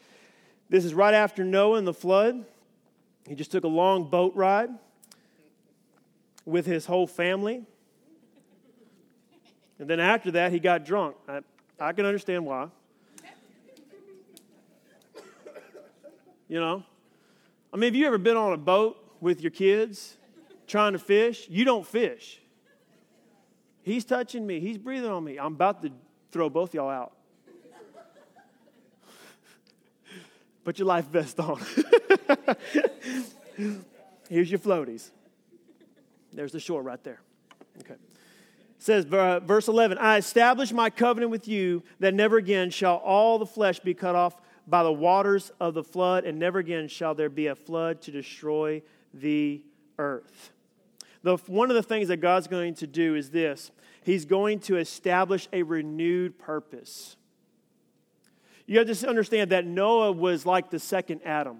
[0.69, 2.45] This is right after Noah and the flood.
[3.27, 4.71] He just took a long boat ride
[6.45, 7.65] with his whole family.
[9.79, 11.17] And then after that, he got drunk.
[11.29, 11.41] I,
[11.79, 12.69] I can understand why.
[16.49, 16.83] You know?
[17.73, 20.17] I mean, have you ever been on a boat with your kids
[20.67, 21.47] trying to fish?
[21.51, 22.41] You don't fish.
[23.89, 24.61] He's touching me.
[24.61, 25.39] He's breathing on me.
[25.39, 25.91] I'm about to
[26.31, 27.15] throw both y'all out.
[30.65, 31.59] Put your life vest on.
[34.29, 35.09] Here's your floaties.
[36.35, 37.23] There's the shore right there.
[37.81, 37.95] Okay.
[37.95, 37.99] It
[38.77, 43.39] says, uh, verse 11, I establish my covenant with you that never again shall all
[43.39, 47.15] the flesh be cut off by the waters of the flood, and never again shall
[47.15, 48.83] there be a flood to destroy
[49.15, 49.63] the
[49.99, 50.53] earth.
[51.23, 53.71] The, one of the things that God's going to do is this
[54.03, 57.17] He's going to establish a renewed purpose.
[58.67, 61.59] You have to understand that Noah was like the second Adam.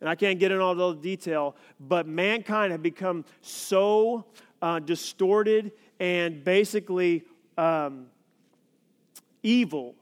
[0.00, 4.26] And I can't get into all the detail, but mankind had become so
[4.60, 7.24] uh, distorted and basically
[7.56, 8.06] um,
[9.42, 9.94] evil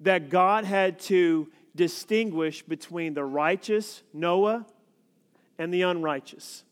[0.00, 4.66] that God had to distinguish between the righteous, Noah,
[5.60, 6.64] and the unrighteous.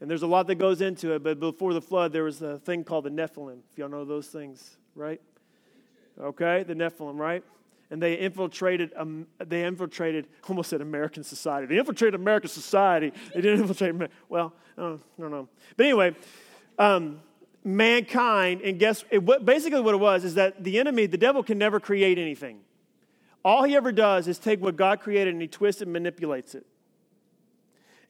[0.00, 2.58] And there's a lot that goes into it, but before the flood, there was a
[2.60, 3.58] thing called the Nephilim.
[3.70, 5.20] If y'all know those things, right?
[6.18, 7.44] Okay, the Nephilim, right?
[7.90, 8.92] And they infiltrated.
[8.96, 10.28] Um, they infiltrated.
[10.48, 11.66] Almost said American society.
[11.66, 13.12] They infiltrated American society.
[13.34, 14.10] They didn't infiltrate.
[14.30, 15.48] Well, I don't, I don't know.
[15.76, 16.16] But anyway,
[16.78, 17.20] um,
[17.62, 21.42] mankind, and guess it, what, basically what it was is that the enemy, the devil,
[21.42, 22.60] can never create anything.
[23.44, 26.64] All he ever does is take what God created and he twists and manipulates it.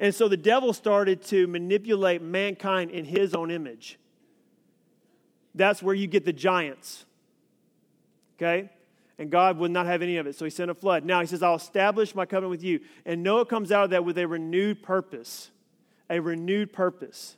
[0.01, 3.99] And so the devil started to manipulate mankind in his own image.
[5.55, 7.05] That's where you get the giants.
[8.37, 8.71] Okay?
[9.19, 11.05] And God would not have any of it, so he sent a flood.
[11.05, 12.81] Now he says, I'll establish my covenant with you.
[13.05, 15.51] And Noah comes out of that with a renewed purpose.
[16.09, 17.37] A renewed purpose.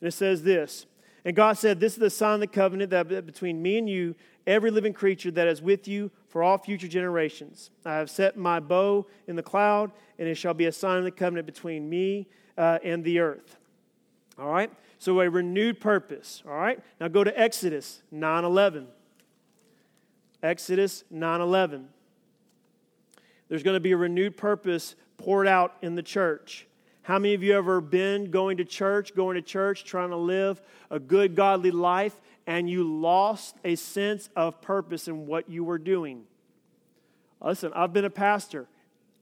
[0.00, 0.86] And it says this
[1.24, 4.14] And God said, This is the sign of the covenant that between me and you,
[4.46, 7.70] every living creature that is with you for all future generations.
[7.84, 11.04] I have set my bow in the cloud, and it shall be a sign of
[11.04, 12.26] the covenant between me
[12.58, 13.56] uh, and the earth.
[14.36, 14.68] All right?
[14.98, 16.42] So a renewed purpose.
[16.44, 16.80] All right?
[17.00, 18.88] Now go to Exodus 9 11.
[20.42, 21.84] Exodus 9:11.
[23.48, 26.66] There's going to be a renewed purpose poured out in the church.
[27.02, 30.60] How many of you ever been going to church, going to church, trying to live
[30.90, 35.78] a good godly life and you lost a sense of purpose in what you were
[35.78, 36.24] doing?
[37.40, 38.66] Listen, I've been a pastor.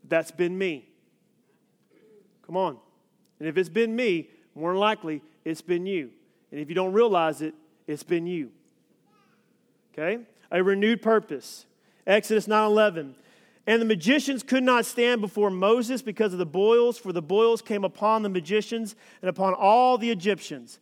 [0.08, 0.88] That's been me.
[2.46, 2.76] Come on.
[3.38, 6.10] And if it's been me, more than likely it's been you.
[6.50, 7.54] And if you don't realize it,
[7.86, 8.50] it's been you.
[9.92, 10.20] Okay?
[10.52, 11.66] a renewed purpose.
[12.06, 13.14] Exodus 9:11.
[13.66, 17.62] And the magicians could not stand before Moses because of the boils, for the boils
[17.62, 20.78] came upon the magicians and upon all the Egyptians.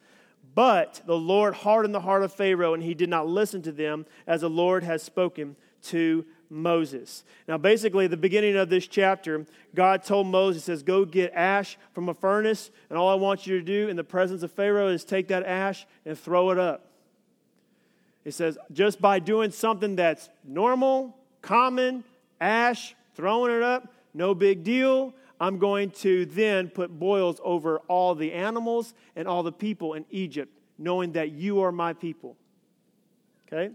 [0.55, 4.07] But the Lord hardened the heart of Pharaoh, and he did not listen to them
[4.27, 7.25] as the Lord has spoken to Moses.
[7.47, 12.09] Now, basically, the beginning of this chapter, God told Moses, says, Go get ash from
[12.09, 15.05] a furnace, and all I want you to do in the presence of Pharaoh is
[15.05, 16.91] take that ash and throw it up.
[18.25, 22.05] He says, just by doing something that's normal, common,
[22.41, 25.15] ash, throwing it up, no big deal.
[25.41, 30.05] I'm going to then put boils over all the animals and all the people in
[30.11, 32.37] Egypt, knowing that you are my people.
[33.49, 33.75] Okay?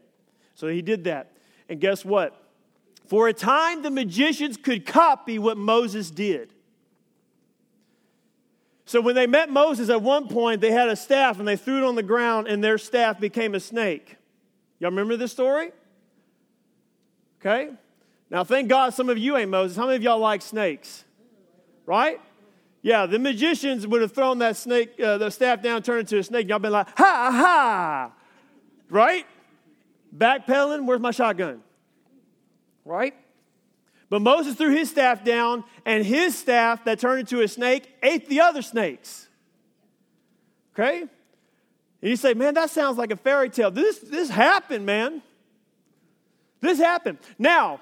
[0.53, 1.31] So he did that.
[1.67, 2.39] And guess what?
[3.07, 6.51] For a time, the magicians could copy what Moses did.
[8.85, 11.79] So when they met Moses at one point, they had a staff and they threw
[11.79, 14.17] it on the ground, and their staff became a snake.
[14.79, 15.71] Y'all remember this story?
[17.41, 17.71] Okay?
[18.29, 19.75] Now, thank God some of you ain't Moses.
[19.75, 21.03] How many of y'all like snakes?
[21.85, 22.19] Right?
[22.81, 26.23] Yeah, the magicians would have thrown that snake, uh, the staff down, turned into a
[26.23, 26.47] snake.
[26.47, 28.11] Y'all been like, ha ha!
[28.89, 29.25] Right?
[30.15, 31.61] Backpedaling, where's my shotgun?
[32.83, 33.15] Right?
[34.09, 38.29] But Moses threw his staff down, and his staff that turned into a snake ate
[38.29, 39.27] the other snakes.
[40.73, 41.01] Okay?
[41.01, 41.09] And
[42.01, 43.71] you say, man, that sounds like a fairy tale.
[43.71, 45.23] This, this happened, man.
[46.61, 47.17] This happened.
[47.39, 47.79] Now,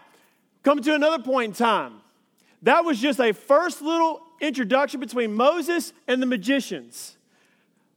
[0.63, 1.95] coming to another point in time.
[2.63, 7.17] That was just a first little introduction between Moses and the magicians.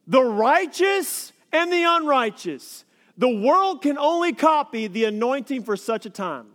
[0.06, 2.84] The righteous and the unrighteous.
[3.16, 6.46] The world can only copy the anointing for such a time.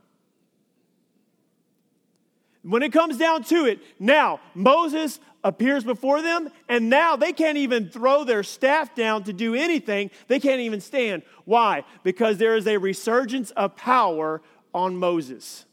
[2.64, 7.58] When it comes down to it, now Moses appears before them, and now they can't
[7.58, 10.12] even throw their staff down to do anything.
[10.28, 11.24] They can't even stand.
[11.46, 11.84] Why?
[12.04, 14.42] Because there is a resurgence of power
[14.74, 15.66] on Moses.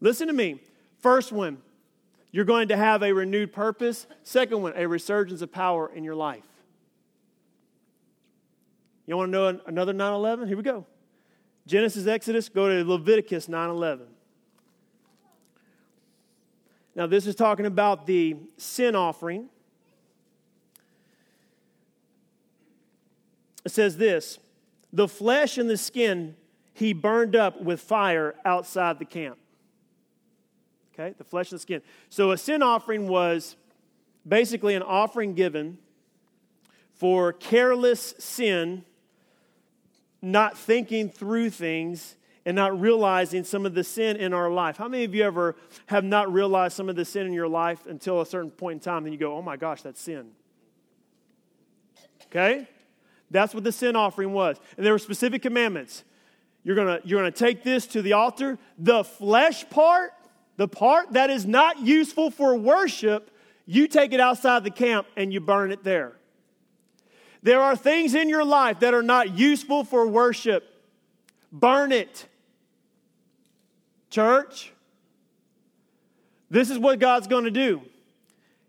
[0.00, 0.60] Listen to me.
[0.98, 1.58] First one,
[2.30, 4.06] you're going to have a renewed purpose.
[4.22, 6.44] Second one, a resurgence of power in your life.
[9.06, 10.48] You want to know another 9 11?
[10.48, 10.84] Here we go.
[11.66, 14.06] Genesis, Exodus, go to Leviticus 9 11.
[16.94, 19.48] Now, this is talking about the sin offering.
[23.64, 24.38] It says this
[24.92, 26.36] the flesh and the skin
[26.72, 29.38] he burned up with fire outside the camp.
[30.98, 31.82] Okay, the flesh and the skin.
[32.08, 33.56] So, a sin offering was
[34.26, 35.78] basically an offering given
[36.94, 38.84] for careless sin,
[40.22, 42.16] not thinking through things,
[42.46, 44.76] and not realizing some of the sin in our life.
[44.76, 47.86] How many of you ever have not realized some of the sin in your life
[47.86, 49.02] until a certain point in time?
[49.02, 50.30] Then you go, oh my gosh, that's sin.
[52.26, 52.68] Okay?
[53.30, 54.58] That's what the sin offering was.
[54.76, 56.04] And there were specific commandments.
[56.62, 58.58] you're going to you're going to take this to the altar.
[58.78, 60.12] The flesh part,
[60.56, 63.30] the part that is not useful for worship,
[63.66, 66.12] you take it outside the camp and you burn it there.
[67.42, 70.64] There are things in your life that are not useful for worship.
[71.52, 72.26] Burn it.
[74.10, 74.72] Church,
[76.50, 77.82] this is what God's going to do.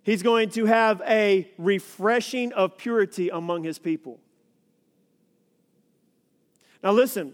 [0.03, 4.19] He's going to have a refreshing of purity among his people.
[6.83, 7.33] Now, listen,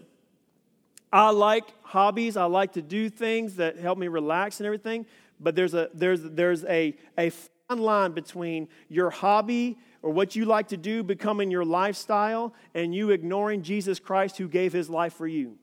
[1.14, 2.36] I like hobbies.
[2.36, 5.06] I like to do things that help me relax and everything.
[5.38, 10.44] But there's a, there's, there's a, a fine line between your hobby or what you
[10.44, 15.14] like to do becoming your lifestyle and you ignoring Jesus Christ who gave his life
[15.14, 15.56] for you.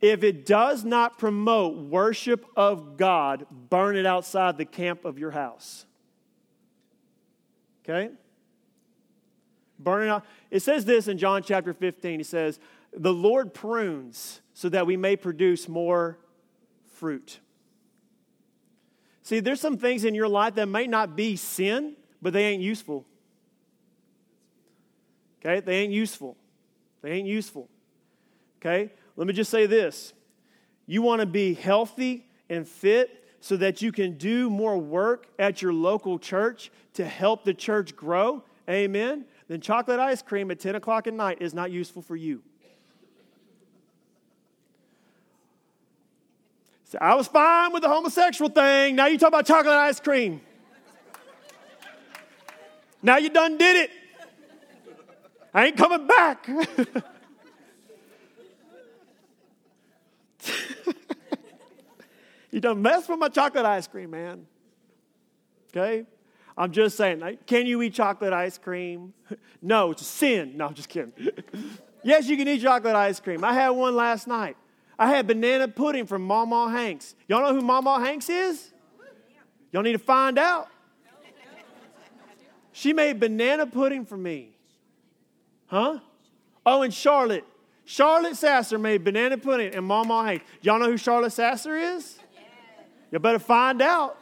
[0.00, 5.32] If it does not promote worship of God, burn it outside the camp of your
[5.32, 5.84] house.
[7.82, 8.10] Okay?
[9.78, 10.24] Burn it out.
[10.50, 12.20] It says this in John chapter 15.
[12.20, 12.58] It says,
[12.92, 16.18] The Lord prunes so that we may produce more
[16.94, 17.40] fruit.
[19.22, 22.62] See, there's some things in your life that may not be sin, but they ain't
[22.62, 23.04] useful.
[25.40, 25.60] Okay?
[25.60, 26.36] They ain't useful.
[27.02, 27.68] They ain't useful.
[28.60, 28.92] Okay?
[29.16, 30.12] Let me just say this.
[30.86, 35.60] You want to be healthy and fit so that you can do more work at
[35.60, 38.42] your local church to help the church grow.
[38.68, 39.24] Amen.
[39.48, 42.42] Then chocolate ice cream at 10 o'clock at night is not useful for you.
[46.84, 48.96] So I was fine with the homosexual thing.
[48.96, 50.40] Now you talk about chocolate ice cream.
[53.02, 53.90] Now you done did it.
[55.52, 56.48] I ain't coming back.
[62.50, 64.46] you done messed with my chocolate ice cream, man.
[65.70, 66.04] Okay?
[66.56, 69.12] I'm just saying, can you eat chocolate ice cream?
[69.62, 70.56] no, it's a sin.
[70.56, 71.12] No, I'm just kidding.
[72.02, 73.44] yes, you can eat chocolate ice cream.
[73.44, 74.56] I had one last night.
[74.98, 77.14] I had banana pudding from Mama Hanks.
[77.28, 78.72] Y'all know who Mama Hanks is?
[79.70, 80.68] Y'all need to find out.
[82.72, 84.56] She made banana pudding for me.
[85.66, 85.98] Huh?
[86.64, 87.44] Oh, and Charlotte.
[87.84, 90.44] Charlotte Sasser made banana pudding and Mama Hanks.
[90.62, 92.18] Y'all know who Charlotte Sasser is?
[93.12, 94.18] You better find out.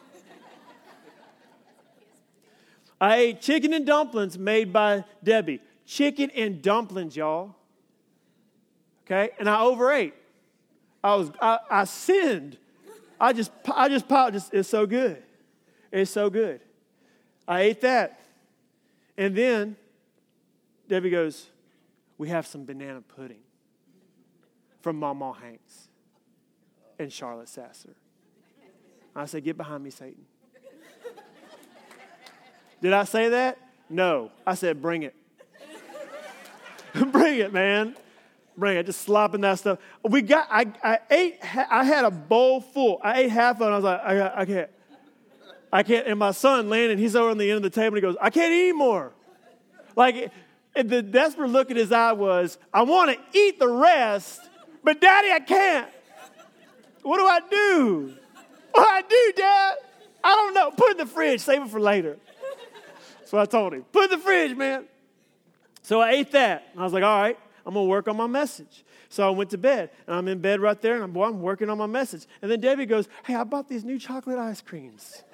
[3.04, 5.60] I ate chicken and dumplings made by Debbie.
[5.84, 7.54] Chicken and dumplings, y'all.
[9.04, 9.28] Okay?
[9.38, 10.14] And I overate.
[11.02, 12.56] I was I, I sinned.
[13.20, 14.36] I just I just popped.
[14.52, 15.22] It's so good.
[15.92, 16.62] It's so good.
[17.46, 18.20] I ate that.
[19.18, 19.76] And then
[20.88, 21.50] Debbie goes,
[22.16, 23.42] We have some banana pudding
[24.80, 25.88] from Mama Hanks
[26.98, 27.96] and Charlotte Sasser.
[29.14, 30.24] I said, Get behind me, Satan.
[32.84, 33.58] Did I say that?
[33.88, 34.30] No.
[34.46, 35.14] I said, Bring it.
[37.10, 37.96] Bring it, man
[38.56, 39.78] bring it, just slopping that stuff.
[40.02, 43.00] We got, I, I ate, I had a bowl full.
[43.02, 44.70] I ate half of it, I was like, I, I can't.
[45.72, 46.06] I can't.
[46.06, 48.16] And my son, Landon, he's over on the end of the table, and he goes,
[48.20, 49.12] I can't eat anymore.
[49.96, 50.30] Like,
[50.76, 54.40] the desperate look in his eye was, I want to eat the rest,
[54.84, 55.88] but daddy, I can't.
[57.02, 58.14] What do I do?
[58.70, 59.74] What do I do, dad?
[60.22, 60.70] I don't know.
[60.70, 62.18] Put it in the fridge, save it for later.
[63.34, 63.82] What I told him.
[63.90, 64.84] Put in the fridge, man.
[65.82, 66.68] So I ate that.
[66.78, 67.36] I was like, all right.
[67.66, 68.84] I'm going to work on my message.
[69.08, 71.42] So I went to bed, and I'm in bed right there, and I'm, boy, I'm
[71.42, 72.26] working on my message.
[72.42, 75.24] And then Debbie goes, Hey, I bought these new chocolate ice creams.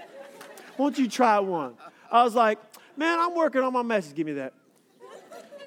[0.78, 1.74] Won't you try one?
[2.11, 2.59] I was like,
[2.96, 4.16] Man, I'm working on my message.
[4.16, 4.55] Give me that.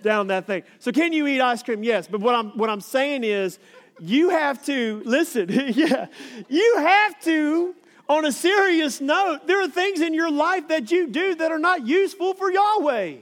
[0.01, 0.63] Down that thing.
[0.79, 1.83] So, can you eat ice cream?
[1.83, 2.07] Yes.
[2.07, 3.59] But what I'm, what I'm saying is,
[3.99, 6.07] you have to, listen, yeah,
[6.49, 7.75] you have to,
[8.09, 11.59] on a serious note, there are things in your life that you do that are
[11.59, 13.15] not useful for Yahweh.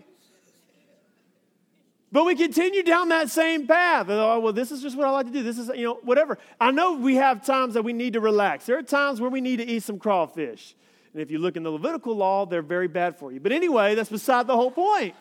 [2.12, 4.08] But we continue down that same path.
[4.10, 5.44] Oh, well, this is just what I like to do.
[5.44, 6.38] This is, you know, whatever.
[6.60, 8.66] I know we have times that we need to relax.
[8.66, 10.76] There are times where we need to eat some crawfish.
[11.14, 13.40] And if you look in the Levitical law, they're very bad for you.
[13.40, 15.16] But anyway, that's beside the whole point.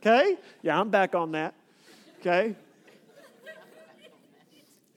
[0.00, 0.36] Okay?
[0.62, 1.54] Yeah, I'm back on that.
[2.20, 2.54] Okay?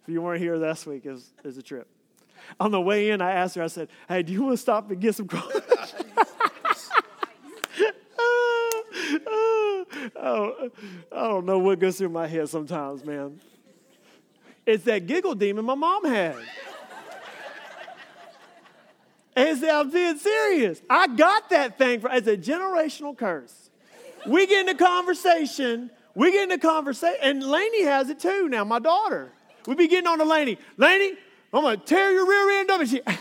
[0.03, 1.87] If you weren't here last week, was a trip.
[2.59, 4.89] On the way in, I asked her, I said, hey, do you want to stop
[4.91, 5.93] and get some crawfish?
[10.23, 10.69] Oh,
[11.11, 13.39] I don't know what goes through my head sometimes, man.
[14.65, 16.35] It's that giggle demon my mom had.
[19.35, 20.81] And I'm being serious.
[20.89, 23.69] I got that thing for, as a generational curse.
[24.25, 25.89] We get in into conversation.
[26.13, 27.17] We get in into conversation.
[27.21, 29.31] And Lainey has it too now, my daughter.
[29.65, 30.57] We be getting on to Lainey.
[30.77, 31.17] Lainey,
[31.53, 32.79] I'm to tear your rear end up.
[32.79, 33.01] And she,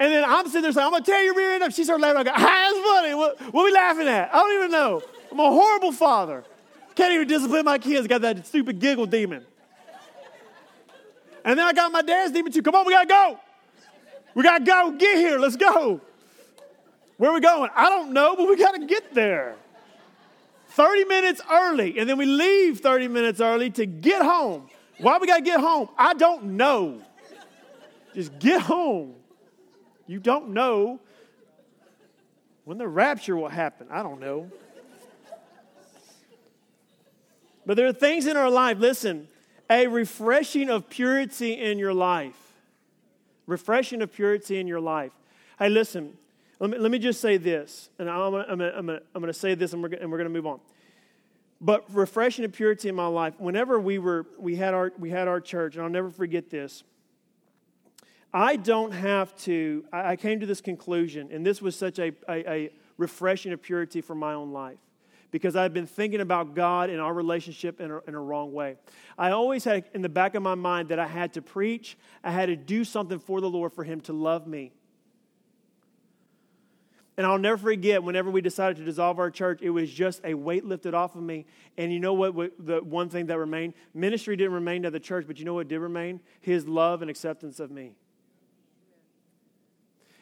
[0.00, 1.72] And then I'm sitting there saying, I'm to tear your rear end up.
[1.72, 2.20] She started laughing.
[2.20, 3.14] I go, ah, that's funny.
[3.14, 4.34] What, what we laughing at?
[4.34, 5.02] I don't even know.
[5.30, 6.42] I'm a horrible father.
[6.94, 8.06] Can't even discipline my kids.
[8.06, 9.44] Got that stupid giggle demon.
[11.44, 12.62] And then I got my dad's demon too.
[12.62, 13.38] Come on, we gotta go.
[14.34, 14.92] We gotta go.
[14.92, 15.38] Get here.
[15.38, 16.00] Let's go.
[17.18, 17.70] Where are we going?
[17.74, 19.56] I don't know, but we gotta get there.
[20.68, 24.68] 30 minutes early, and then we leave 30 minutes early to get home.
[25.00, 25.88] Why we gotta get home?
[25.96, 27.00] I don't know.
[28.14, 29.14] Just get home.
[30.06, 31.00] You don't know
[32.64, 33.86] when the rapture will happen.
[33.90, 34.50] I don't know.
[37.64, 39.28] But there are things in our life, listen,
[39.68, 42.36] a refreshing of purity in your life.
[43.46, 45.12] Refreshing of purity in your life.
[45.58, 46.16] Hey, listen,
[46.58, 49.54] let me, let me just say this, and I'm going I'm I'm I'm to say
[49.54, 50.60] this, and we're, and we're going to move on.
[51.60, 55.28] But refreshing and purity in my life, whenever we, were, we, had our, we had
[55.28, 56.84] our church, and I'll never forget this,
[58.32, 62.50] I don't have to, I, came to this conclusion, and this was such a, a,
[62.50, 64.78] a refreshing of purity for my own life
[65.30, 68.76] because I've been thinking about God and our relationship in a, in a, wrong way.
[69.16, 72.30] I always had in the back of my mind that I had to preach, I
[72.30, 74.72] had to do something for the Lord for Him to love me.
[77.20, 80.32] And I'll never forget whenever we decided to dissolve our church, it was just a
[80.32, 81.44] weight lifted off of me.
[81.76, 82.34] And you know what?
[82.58, 83.74] The one thing that remained?
[83.92, 86.20] Ministry didn't remain to the church, but you know what did remain?
[86.40, 87.92] His love and acceptance of me.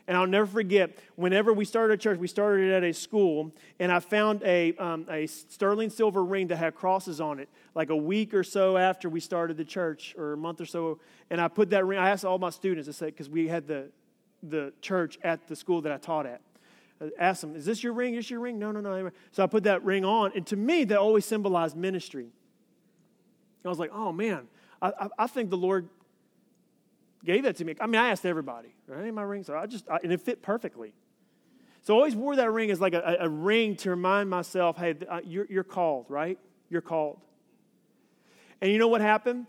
[0.08, 3.52] And I'll never forget, whenever we started a church, we started it at a school,
[3.78, 7.90] and I found a, um, a sterling silver ring that had crosses on it, like
[7.90, 10.98] a week or so after we started the church, or a month or so.
[11.30, 13.68] And I put that ring, I asked all my students, I said, because we had
[13.68, 13.88] the,
[14.42, 16.40] the church at the school that I taught at.
[17.00, 18.14] I asked them, Is this your ring?
[18.14, 18.58] Is this your ring?
[18.58, 19.10] No, no, no.
[19.32, 22.28] So I put that ring on, and to me, that always symbolized ministry.
[23.64, 24.48] I was like, Oh man,
[24.80, 25.88] I, I, I think the Lord
[27.24, 27.74] gave that to me.
[27.80, 29.12] I mean, I asked everybody, right?
[29.12, 30.94] My ring, so I just, I, and it fit perfectly.
[31.82, 34.94] So I always wore that ring as like a, a ring to remind myself, hey,
[35.08, 36.38] uh, you're, you're called, right?
[36.68, 37.20] You're called.
[38.60, 39.46] And you know what happened?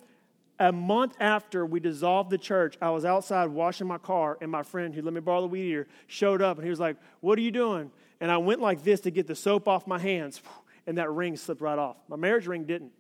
[0.62, 4.64] A month after we dissolved the church, I was outside washing my car, and my
[4.64, 7.39] friend who let me borrow the weed eater showed up, and he was like, What
[7.39, 7.91] are you doing?
[8.20, 10.41] And I went like this to get the soap off my hands,
[10.86, 11.97] and that ring slipped right off.
[12.10, 12.91] My marriage ring didn't,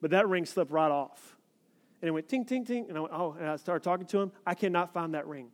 [0.00, 1.36] but that ring slipped right off.
[2.00, 2.86] And it went ting, ting, ting.
[2.88, 4.32] And I went, oh, and I started talking to him.
[4.46, 5.48] I cannot find that ring.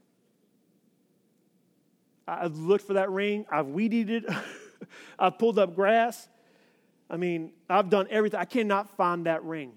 [2.27, 3.47] I've looked for that ring.
[3.51, 4.25] I've weeded it.
[5.19, 6.29] I've pulled up grass.
[7.09, 8.39] I mean, I've done everything.
[8.41, 9.73] I cannot find that ring.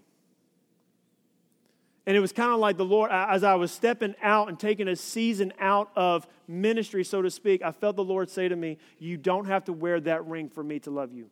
[2.05, 4.89] And it was kind of like the Lord, as I was stepping out and taking
[4.89, 8.77] a season out of ministry, so to speak, I felt the Lord say to me,
[8.99, 11.29] You don't have to wear that ring for me to love you.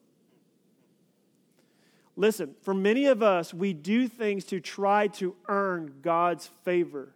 [2.15, 7.13] Listen, for many of us, we do things to try to earn God's favor,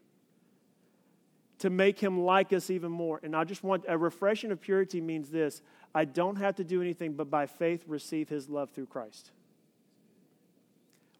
[1.60, 3.22] to make Him like us even more.
[3.24, 5.62] And I just want a refreshing of purity means this
[5.93, 9.32] I don't have to do anything but by faith receive His love through Christ.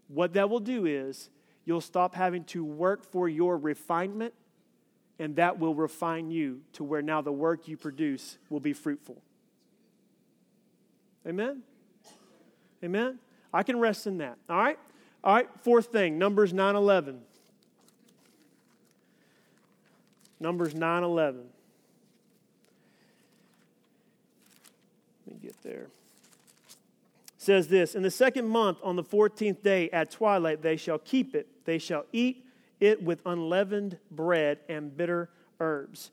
[0.10, 1.30] What that will do is
[1.66, 4.34] you'll stop having to work for your refinement,
[5.20, 9.22] and that will refine you to where now the work you produce will be fruitful.
[11.28, 11.64] Amen?
[12.84, 13.20] Amen?
[13.52, 14.38] I can rest in that.
[14.50, 14.78] All right?
[15.24, 17.20] All right, fourth thing, Numbers 9 11.
[20.40, 21.44] Numbers 9 11.
[25.26, 25.88] Let me get there.
[27.46, 31.36] Says this In the second month, on the 14th day at twilight, they shall keep
[31.36, 31.48] it.
[31.66, 32.46] They shall eat
[32.80, 35.30] it with unleavened bread and bitter
[35.60, 36.12] herbs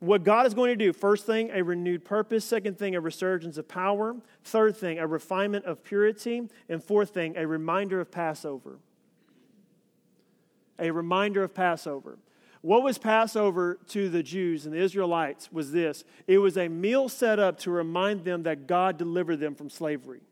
[0.00, 2.44] what God is going to do first thing, a renewed purpose.
[2.44, 4.16] Second thing, a resurgence of power.
[4.44, 6.48] Third thing, a refinement of purity.
[6.68, 8.78] And fourth thing, a reminder of Passover.
[10.78, 12.18] A reminder of Passover.
[12.66, 17.08] What was Passover to the Jews and the Israelites was this it was a meal
[17.08, 20.22] set up to remind them that God delivered them from slavery.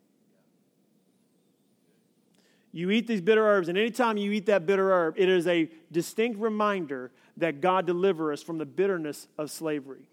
[2.72, 5.70] You eat these bitter herbs, and anytime you eat that bitter herb, it is a
[5.92, 10.08] distinct reminder that God delivered us from the bitterness of slavery.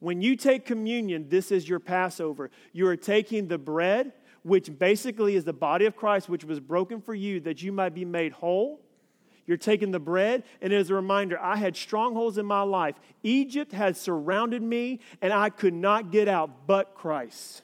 [0.00, 2.50] When you take communion, this is your Passover.
[2.72, 7.00] You are taking the bread, which basically is the body of Christ, which was broken
[7.00, 8.80] for you that you might be made whole.
[9.46, 12.96] You're taking the bread, and it is a reminder I had strongholds in my life.
[13.22, 17.62] Egypt had surrounded me, and I could not get out but Christ.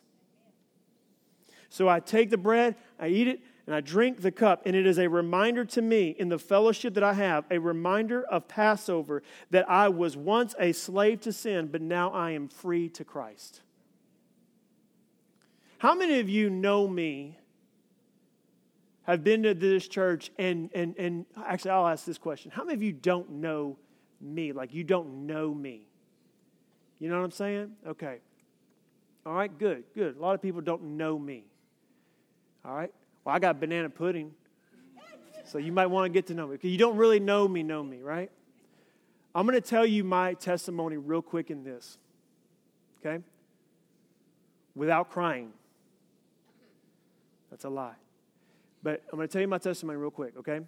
[1.68, 4.86] So I take the bread, I eat it, and I drink the cup, and it
[4.86, 9.22] is a reminder to me in the fellowship that I have, a reminder of Passover
[9.50, 13.62] that I was once a slave to sin, but now I am free to Christ.
[15.78, 17.38] How many of you know me,
[19.06, 22.74] have been to this church, and, and, and actually, I'll ask this question How many
[22.74, 23.78] of you don't know
[24.20, 24.52] me?
[24.52, 25.82] Like, you don't know me?
[26.98, 27.72] You know what I'm saying?
[27.86, 28.18] Okay.
[29.24, 30.16] All right, good, good.
[30.16, 31.44] A lot of people don't know me.
[32.64, 32.92] All right?
[33.24, 34.32] Well, I got banana pudding.
[35.44, 36.58] So you might want to get to know me.
[36.62, 38.30] You don't really know me, know me, right?
[39.34, 41.98] I'm going to tell you my testimony real quick in this.
[43.00, 43.22] Okay?
[44.74, 45.52] Without crying.
[47.50, 47.94] That's a lie.
[48.86, 50.60] But I'm going to tell you my testimony real quick, okay?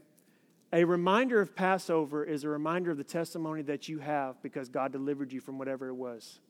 [0.73, 4.91] A reminder of Passover is a reminder of the testimony that you have because God
[4.91, 6.41] delivered you from whatever it was.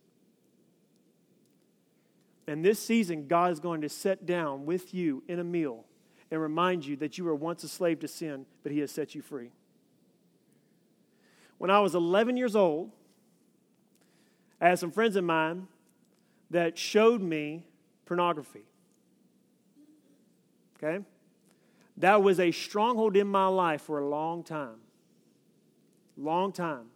[2.46, 5.84] And this season, God is going to sit down with you in a meal
[6.30, 9.14] and remind you that you were once a slave to sin, but He has set
[9.14, 9.50] you free.
[11.58, 12.92] When I was 11 years old,
[14.58, 15.68] I had some friends of mine
[16.48, 17.66] that showed me
[18.06, 18.64] pornography.
[20.82, 21.04] Okay?
[21.98, 24.76] That was a stronghold in my life for a long time.
[26.16, 26.86] Long time.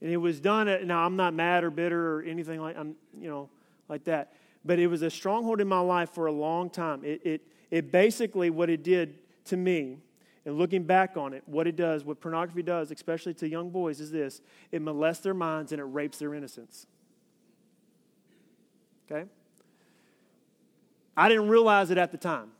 [0.00, 2.94] And it was done at, now I'm not mad or bitter or anything like I'm,
[3.18, 3.50] you know,
[3.88, 4.32] like that.
[4.64, 7.04] But it was a stronghold in my life for a long time.
[7.04, 9.98] It, it, it basically, what it did to me,
[10.46, 14.00] and looking back on it, what it does, what pornography does, especially to young boys,
[14.00, 14.40] is this
[14.72, 16.86] it molests their minds and it rapes their innocence.
[19.10, 19.28] Okay?
[21.16, 22.52] I didn't realize it at the time.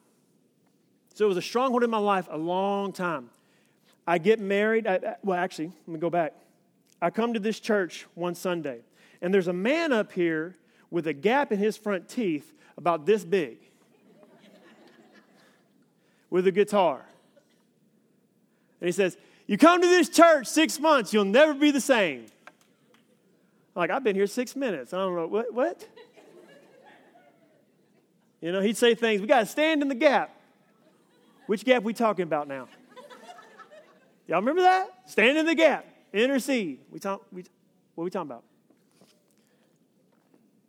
[1.19, 3.31] So it was a stronghold in my life a long time.
[4.07, 4.87] I get married.
[4.87, 6.33] I, well, actually, let me go back.
[7.03, 8.83] I come to this church one Sunday,
[9.21, 10.55] and there's a man up here
[10.93, 13.59] with a gap in his front teeth about this big
[16.31, 17.05] with a guitar.
[18.81, 19.17] And he says,
[19.49, 22.27] You come to this church six months, you'll never be the same.
[22.47, 24.95] I'm like, I've been here six minutes.
[24.95, 25.27] I don't know.
[25.27, 25.53] What?
[25.53, 25.85] what?
[28.41, 30.37] You know, he'd say things, we got to stand in the gap.
[31.49, 32.69] Which gap we talking about now?
[34.27, 34.91] Y'all remember that?
[35.07, 35.87] Stand in the gap.
[36.13, 36.81] Intercede.
[36.91, 37.43] We talk, we,
[37.95, 38.45] what are we talking about?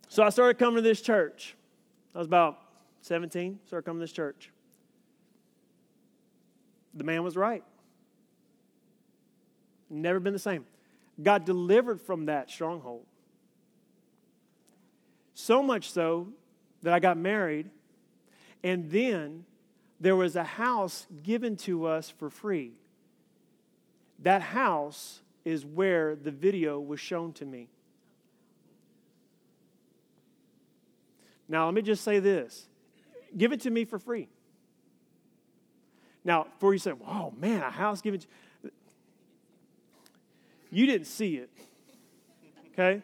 [0.08, 1.54] So I started coming to this church.
[2.14, 2.60] I was about
[3.02, 4.50] 17, started coming to this church.
[6.94, 7.62] The man was right.
[9.90, 10.64] Never been the same.
[11.22, 13.04] Got delivered from that stronghold.
[15.34, 16.28] So much so
[16.82, 17.68] that I got married,
[18.64, 19.44] and then
[20.00, 22.72] there was a house given to us for free.
[24.20, 27.68] That house is where the video was shown to me.
[31.48, 32.66] Now, let me just say this
[33.36, 34.28] give it to me for free.
[36.24, 38.70] Now, before you say, oh man, a house given to you
[40.70, 41.50] you didn't see it.
[42.72, 43.02] Okay?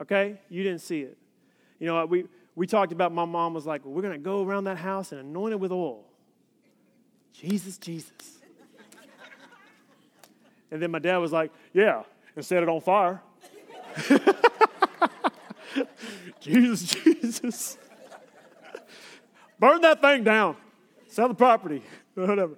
[0.00, 0.40] Okay?
[0.48, 1.16] You didn't see it.
[1.78, 2.24] You know, we,
[2.54, 5.12] we talked about my mom was like, well, we're going to go around that house
[5.12, 6.04] and anoint it with oil.
[7.32, 8.10] Jesus, Jesus.
[10.70, 12.02] and then my dad was like, yeah,
[12.36, 13.22] and set it on fire.
[16.40, 17.78] Jesus, Jesus.
[19.58, 20.56] Burn that thing down.
[21.08, 21.82] Sell the property.
[22.14, 22.54] Whatever.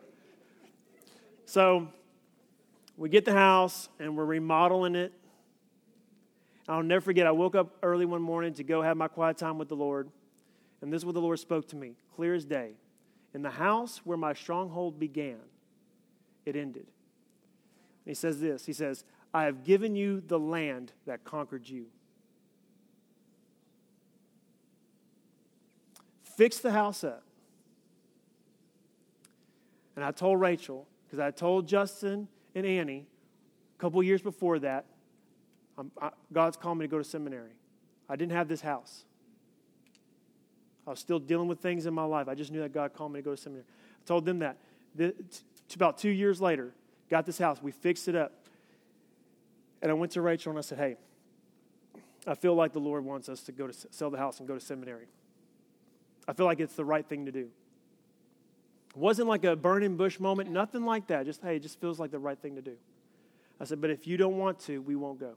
[1.44, 1.88] So
[2.96, 5.12] we get the house and we're remodeling it.
[6.68, 9.58] I'll never forget, I woke up early one morning to go have my quiet time
[9.58, 10.08] with the Lord.
[10.80, 12.72] And this is what the Lord spoke to me, clear as day.
[13.34, 15.38] In the house where my stronghold began,
[16.44, 16.86] it ended.
[18.04, 19.04] And he says this He says,
[19.34, 21.86] I have given you the land that conquered you.
[26.22, 27.22] Fix the house up.
[29.96, 33.06] And I told Rachel, because I told Justin and Annie
[33.76, 34.86] a couple years before that,
[36.00, 37.52] I, God's called me to go to seminary.
[38.08, 39.04] I didn't have this house.
[40.86, 42.28] I was still dealing with things in my life.
[42.28, 43.64] I just knew that God called me to go to seminary.
[43.66, 44.56] I told them that.
[44.94, 46.72] The, t- about two years later,
[47.08, 47.62] got this house.
[47.62, 48.32] We fixed it up.
[49.80, 50.96] And I went to Rachel and I said, Hey,
[52.26, 54.54] I feel like the Lord wants us to go to sell the house and go
[54.54, 55.06] to seminary.
[56.28, 57.48] I feel like it's the right thing to do.
[58.90, 61.24] It wasn't like a burning bush moment, nothing like that.
[61.24, 62.76] Just, hey, it just feels like the right thing to do.
[63.60, 65.34] I said, but if you don't want to, we won't go.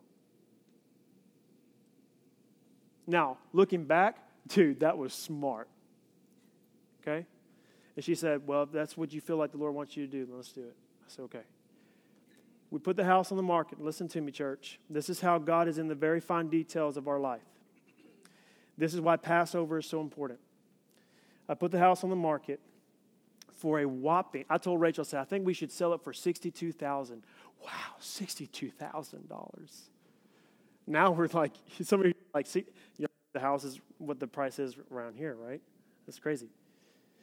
[3.08, 5.68] Now, looking back, dude, that was smart.
[7.02, 7.26] Okay?
[7.96, 10.28] And she said, well, that's what you feel like the Lord wants you to do,
[10.34, 10.76] let's do it.
[11.02, 11.44] I said, okay.
[12.72, 13.80] We put the house on the market.
[13.80, 14.80] Listen to me, church.
[14.90, 17.46] This is how God is in the very fine details of our life.
[18.78, 20.40] This is why Passover is so important.
[21.48, 22.60] I put the house on the market
[23.56, 26.14] for a whopping, I told Rachel, I said, I think we should sell it for
[26.14, 27.24] 62000
[27.64, 29.72] Wow, $62,000.
[30.86, 32.66] Now we're like, somebody like, see,
[32.98, 35.62] you know, the house is what the price is around here, right?
[36.06, 36.50] That's crazy.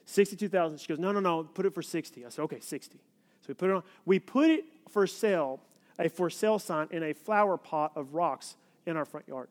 [0.06, 2.98] 62000 She goes, no, no, no, put it for 60 I said, okay, 60
[3.42, 3.82] So we put it on.
[4.04, 5.60] We put it for sale,
[5.98, 8.56] a for sale sign in a flower pot of rocks
[8.86, 9.48] in our front yard.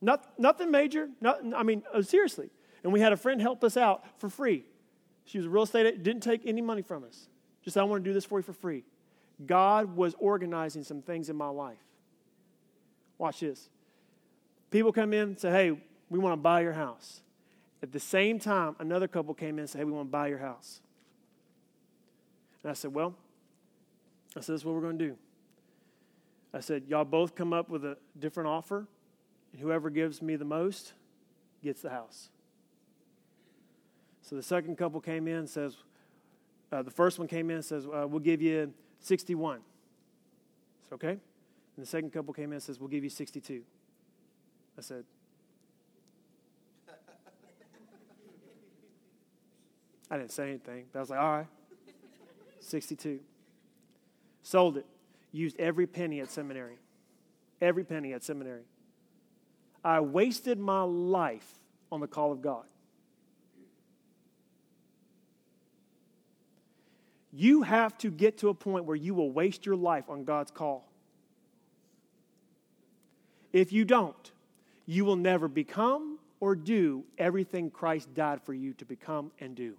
[0.00, 1.08] Not, nothing major.
[1.20, 2.50] Not, I mean, uh, seriously.
[2.84, 4.64] And we had a friend help us out for free.
[5.24, 7.28] She was a real estate, didn't take any money from us.
[7.62, 8.84] Just, I want to do this for you for free.
[9.46, 11.78] God was organizing some things in my life.
[13.18, 13.68] Watch this.
[14.70, 15.78] People come in and say, hey,
[16.10, 17.20] we want to buy your house.
[17.82, 20.28] At the same time, another couple came in and said, hey, we want to buy
[20.28, 20.80] your house.
[22.62, 23.14] And I said, well,
[24.36, 25.16] I said, that's what we're going to do.
[26.52, 28.86] I said, y'all both come up with a different offer,
[29.52, 30.92] and whoever gives me the most
[31.62, 32.30] gets the house.
[34.22, 35.76] So the second couple came in and says,
[36.72, 39.60] uh, the first one came in and says, uh, we'll give you 61.
[40.82, 41.18] It's okay.
[41.76, 43.62] And the second couple came in and says, we'll give you 62.
[44.78, 45.04] I said,
[50.10, 51.46] I didn't say anything, but I was like, all right,
[52.60, 53.20] 62.
[54.42, 54.86] Sold it.
[55.32, 56.78] Used every penny at seminary.
[57.60, 58.62] Every penny at seminary.
[59.82, 61.48] I wasted my life
[61.90, 62.64] on the call of God.
[67.32, 70.52] You have to get to a point where you will waste your life on God's
[70.52, 70.88] call.
[73.54, 74.32] If you don't,
[74.84, 79.76] you will never become or do everything Christ died for you to become and do.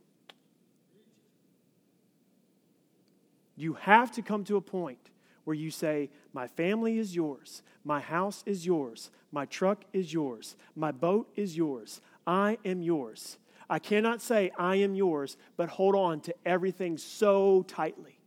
[3.57, 5.11] You have to come to a point
[5.43, 10.55] where you say, My family is yours, my house is yours, my truck is yours,
[10.77, 13.37] my boat is yours, I am yours.
[13.69, 18.19] I cannot say, I am yours, but hold on to everything so tightly.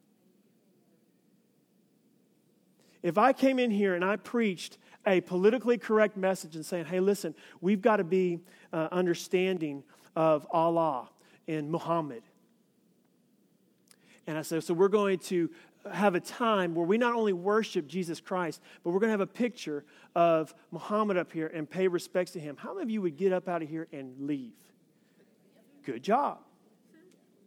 [3.03, 4.77] If I came in here and I preached
[5.07, 8.41] a politically correct message and saying, hey, listen, we've got to be
[8.73, 9.83] uh, understanding
[10.15, 11.09] of Allah
[11.47, 12.23] and Muhammad.
[14.27, 15.51] And I said, so we're going to
[15.91, 19.21] have a time where we not only worship Jesus Christ, but we're going to have
[19.21, 19.85] a picture
[20.15, 22.57] of Muhammad up here and pay respects to him.
[22.59, 24.53] How many of you would get up out of here and leave?
[25.85, 26.41] Good job.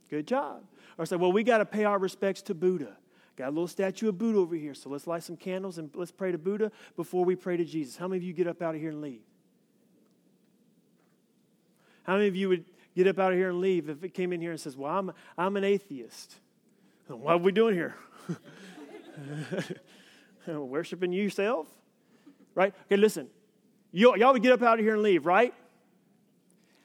[0.09, 0.63] Good job.
[0.97, 2.97] Or say, well, we got to pay our respects to Buddha.
[3.35, 6.11] Got a little statue of Buddha over here, so let's light some candles and let's
[6.11, 7.95] pray to Buddha before we pray to Jesus.
[7.97, 9.21] How many of you get up out of here and leave?
[12.03, 12.65] How many of you would
[12.95, 14.91] get up out of here and leave if it came in here and says, Well,
[14.91, 16.35] I'm, I'm an atheist?
[17.07, 17.95] What are we doing here?
[20.47, 21.67] Worshipping yourself?
[22.55, 22.73] Right?
[22.85, 23.27] Okay, listen.
[23.91, 25.53] You, y'all would get up out of here and leave, right?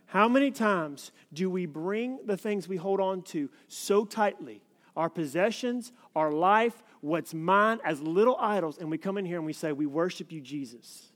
[0.07, 4.63] How many times do we bring the things we hold on to so tightly
[4.97, 9.47] our possessions, our life, what's mine as little idols, and we come in here and
[9.47, 11.11] we say, We worship you, Jesus.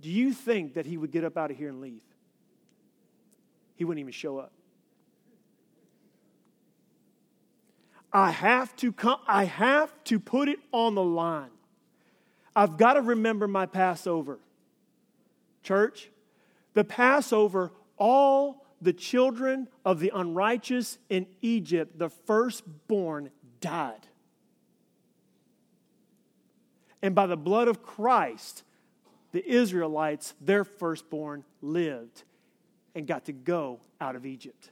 [0.00, 2.00] Do you think that he would get up out of here and leave?
[3.76, 4.52] He wouldn't even show up.
[8.12, 11.50] I have to come, I have to put it on the line.
[12.56, 14.38] I've got to remember my Passover.
[15.62, 16.10] Church,
[16.74, 24.06] the Passover, all the children of the unrighteous in Egypt, the firstborn, died.
[27.02, 28.62] And by the blood of Christ,
[29.32, 32.24] the Israelites, their firstborn, lived
[32.94, 34.70] and got to go out of Egypt.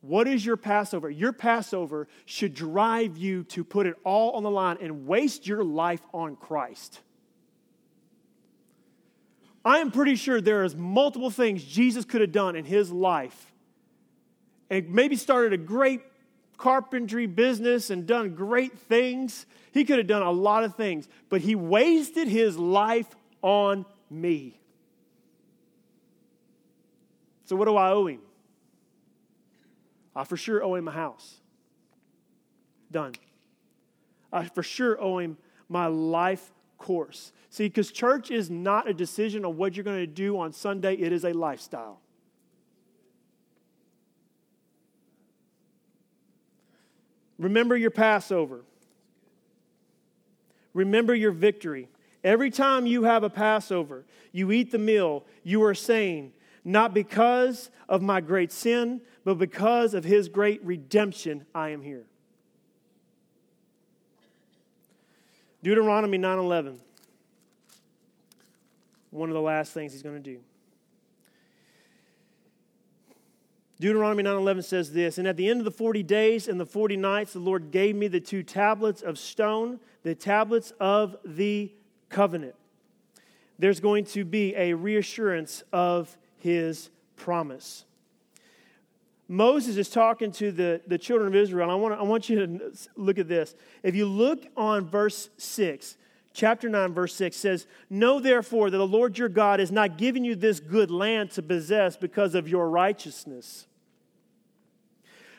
[0.00, 1.10] What is your Passover?
[1.10, 5.64] Your Passover should drive you to put it all on the line and waste your
[5.64, 7.00] life on Christ.
[9.64, 13.52] I am pretty sure there is multiple things Jesus could have done in his life
[14.70, 16.00] and maybe started a great
[16.56, 19.46] carpentry business and done great things.
[19.72, 23.08] He could have done a lot of things, but he wasted his life
[23.42, 24.60] on me.
[27.44, 28.20] So, what do I owe him?
[30.14, 31.36] I for sure owe him a house.
[32.90, 33.14] Done.
[34.32, 35.38] I for sure owe him
[35.68, 37.32] my life course.
[37.50, 40.94] See, because church is not a decision on what you're going to do on Sunday,
[40.94, 42.00] it is a lifestyle.
[47.38, 48.64] Remember your Passover.
[50.74, 51.88] Remember your victory.
[52.24, 56.32] Every time you have a Passover, you eat the meal, you are saying,
[56.64, 62.06] Not because of my great sin, but because of his great redemption, I am here.
[65.62, 66.78] Deuteronomy 9:11.
[69.10, 70.40] One of the last things he's going to do.
[73.80, 76.96] Deuteronomy 9:11 says this, and at the end of the 40 days and the 40
[76.96, 81.72] nights the Lord gave me the two tablets of stone, the tablets of the
[82.08, 82.56] covenant.
[83.58, 87.84] There's going to be a reassurance of his promise.
[89.28, 91.70] Moses is talking to the, the children of Israel.
[91.70, 93.54] I want, I want you to look at this.
[93.82, 95.98] If you look on verse 6,
[96.32, 100.24] chapter 9, verse 6 says, Know therefore that the Lord your God has not given
[100.24, 103.66] you this good land to possess because of your righteousness.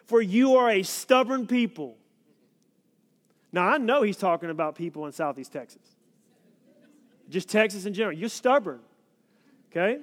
[0.05, 1.97] For you are a stubborn people.
[3.51, 5.81] Now, I know he's talking about people in Southeast Texas,
[7.27, 8.15] just Texas in general.
[8.15, 8.81] You're stubborn,
[9.71, 9.99] okay?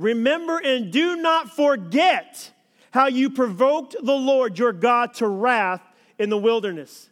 [0.00, 2.50] Remember and do not forget
[2.90, 5.82] how you provoked the Lord your God to wrath
[6.18, 7.10] in the wilderness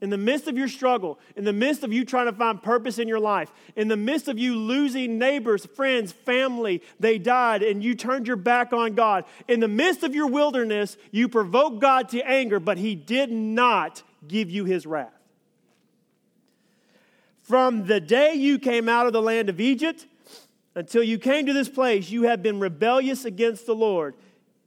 [0.00, 2.98] in the midst of your struggle, in the midst of you trying to find purpose
[2.98, 7.82] in your life, in the midst of you losing neighbors, friends, family, they died, and
[7.82, 12.08] you turned your back on God, in the midst of your wilderness, you provoked God
[12.10, 15.12] to anger, but He did not give you His wrath.
[17.42, 20.06] From the day you came out of the land of Egypt
[20.78, 24.14] until you came to this place, you have been rebellious against the Lord.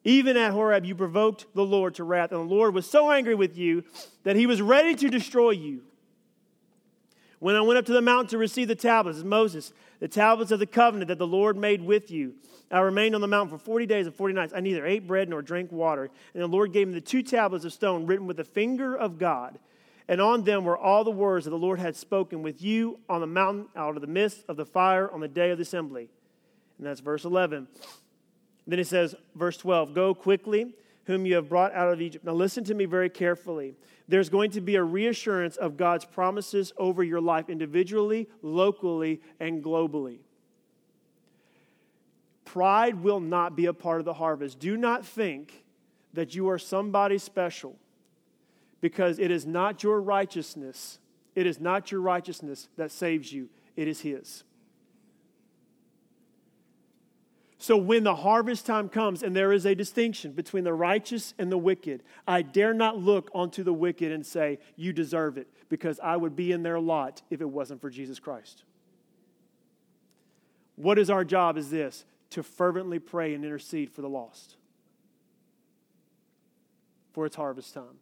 [0.03, 3.33] Even at Horeb, you provoked the Lord to wrath, and the Lord was so angry
[3.33, 3.85] with you
[4.23, 5.83] that he was ready to destroy you.
[7.39, 10.59] When I went up to the mountain to receive the tablets, Moses, the tablets of
[10.59, 12.33] the covenant that the Lord made with you,
[12.69, 14.53] I remained on the mountain for 40 days and 40 nights.
[14.53, 16.09] I neither ate bread nor drank water.
[16.33, 19.17] And the Lord gave me the two tablets of stone written with the finger of
[19.17, 19.59] God.
[20.11, 23.21] And on them were all the words that the Lord had spoken with you on
[23.21, 26.09] the mountain out of the midst of the fire on the day of the assembly.
[26.77, 27.65] And that's verse 11.
[28.67, 32.25] Then he says, verse 12, Go quickly, whom you have brought out of Egypt.
[32.25, 33.73] Now listen to me very carefully.
[34.09, 39.63] There's going to be a reassurance of God's promises over your life individually, locally, and
[39.63, 40.17] globally.
[42.43, 44.59] Pride will not be a part of the harvest.
[44.59, 45.63] Do not think
[46.11, 47.77] that you are somebody special
[48.81, 50.99] because it is not your righteousness.
[51.35, 54.43] It is not your righteousness that saves you, it is His.
[57.61, 61.51] So when the harvest time comes and there is a distinction between the righteous and
[61.51, 65.99] the wicked, I dare not look onto the wicked and say, You deserve it, because
[66.01, 68.63] I would be in their lot if it wasn't for Jesus Christ.
[70.75, 74.55] What is our job is this to fervently pray and intercede for the lost.
[77.13, 77.99] For it's harvest time.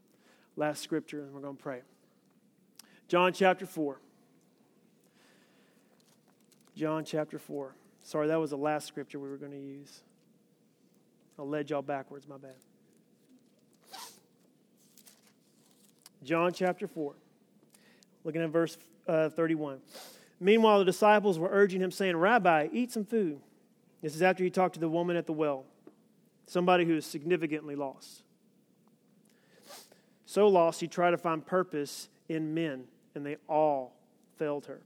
[0.60, 1.80] Last scripture, and we're going to pray.
[3.08, 3.98] John chapter 4.
[6.76, 7.74] John chapter 4.
[8.04, 10.02] Sorry, that was the last scripture we were going to use.
[11.40, 12.56] I led y'all backwards, my bad.
[16.26, 17.14] John chapter 4,
[18.26, 19.80] looking at verse uh, 31.
[20.42, 23.40] Meanwhile, the disciples were urging him, saying, Rabbi, eat some food.
[24.02, 25.64] This is after he talked to the woman at the well,
[26.48, 28.24] somebody who is significantly lost.
[30.30, 32.84] So lost, he tried to find purpose in men,
[33.16, 33.96] and they all
[34.38, 34.80] failed her.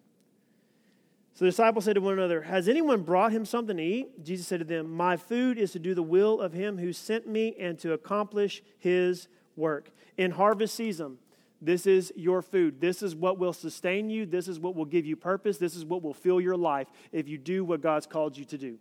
[1.34, 4.24] So the disciples said to one another, Has anyone brought him something to eat?
[4.24, 7.28] Jesus said to them, My food is to do the will of him who sent
[7.28, 9.28] me and to accomplish his
[9.58, 9.90] work.
[10.16, 11.18] In harvest season,
[11.62, 12.80] this is your food.
[12.80, 14.26] This is what will sustain you.
[14.26, 15.58] This is what will give you purpose.
[15.58, 18.58] This is what will fill your life if you do what God's called you to
[18.58, 18.78] do.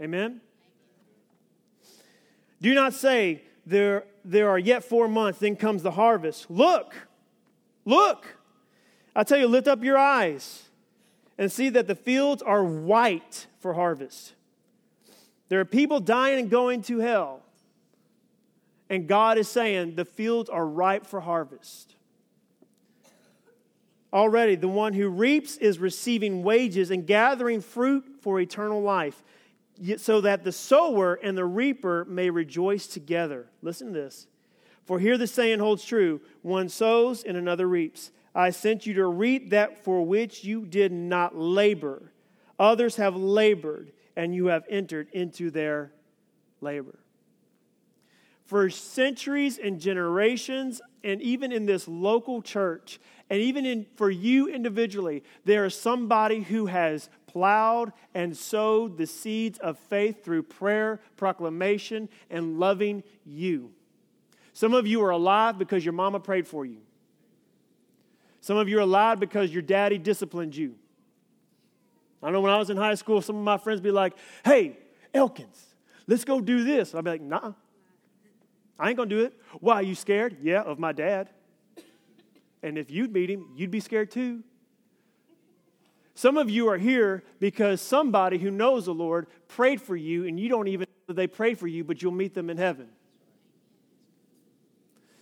[0.00, 0.40] Amen?
[2.60, 6.50] Do not say, There, there are yet four months, then comes the harvest.
[6.50, 6.94] Look,
[7.84, 8.36] look.
[9.14, 10.64] I tell you, lift up your eyes
[11.38, 14.34] and see that the fields are white for harvest.
[15.48, 17.42] There are people dying and going to hell.
[18.90, 21.94] And God is saying the fields are ripe for harvest.
[24.12, 29.22] Already, the one who reaps is receiving wages and gathering fruit for eternal life,
[29.98, 33.46] so that the sower and the reaper may rejoice together.
[33.62, 34.26] Listen to this.
[34.84, 38.12] For here the saying holds true one sows and another reaps.
[38.34, 42.12] I sent you to reap that for which you did not labor.
[42.58, 45.92] Others have labored, and you have entered into their
[46.60, 46.98] labor.
[48.44, 54.48] For centuries and generations, and even in this local church, and even in, for you
[54.48, 61.02] individually, there is somebody who has plowed and sowed the seeds of faith through prayer,
[61.18, 63.70] proclamation, and loving you.
[64.54, 66.78] Some of you are alive because your mama prayed for you.
[68.40, 70.76] Some of you are alive because your daddy disciplined you.
[72.22, 74.78] I know when I was in high school, some of my friends be like, hey,
[75.12, 75.62] Elkins,
[76.06, 76.94] let's go do this.
[76.94, 77.52] I'd be like, nah,
[78.78, 79.34] I ain't gonna do it.
[79.60, 80.38] Why, are you scared?
[80.40, 81.28] Yeah, of my dad.
[82.62, 84.42] And if you'd meet him, you'd be scared too.
[86.16, 90.40] Some of you are here because somebody who knows the Lord prayed for you, and
[90.40, 92.88] you don't even know that they prayed for you, but you'll meet them in heaven.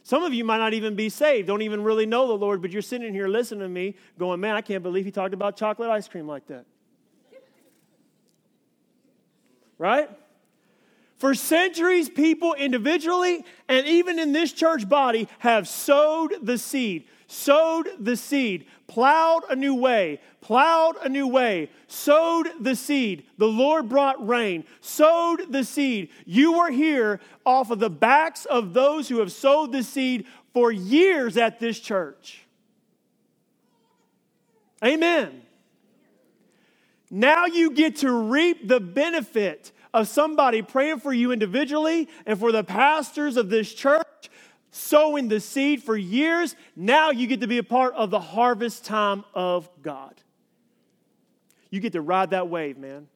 [0.05, 2.71] Some of you might not even be saved, don't even really know the Lord, but
[2.71, 5.91] you're sitting here listening to me going, man, I can't believe he talked about chocolate
[5.91, 6.65] ice cream like that.
[9.79, 10.09] Right?
[11.25, 17.89] For centuries, people individually and even in this church body have sowed the seed, sowed
[17.99, 23.25] the seed, plowed a new way, plowed a new way, sowed the seed.
[23.39, 26.11] The Lord brought rain, sowed the seed.
[26.27, 30.71] You are here off of the backs of those who have sowed the seed for
[30.71, 32.45] years at this church.
[34.85, 35.41] Amen.
[37.11, 42.51] Now you get to reap the benefit of somebody praying for you individually and for
[42.53, 44.29] the pastors of this church,
[44.73, 46.57] sowing the seed for years.
[46.75, 50.15] Now you get to be a part of the harvest time of God.
[51.71, 53.07] You get to ride that wave, man.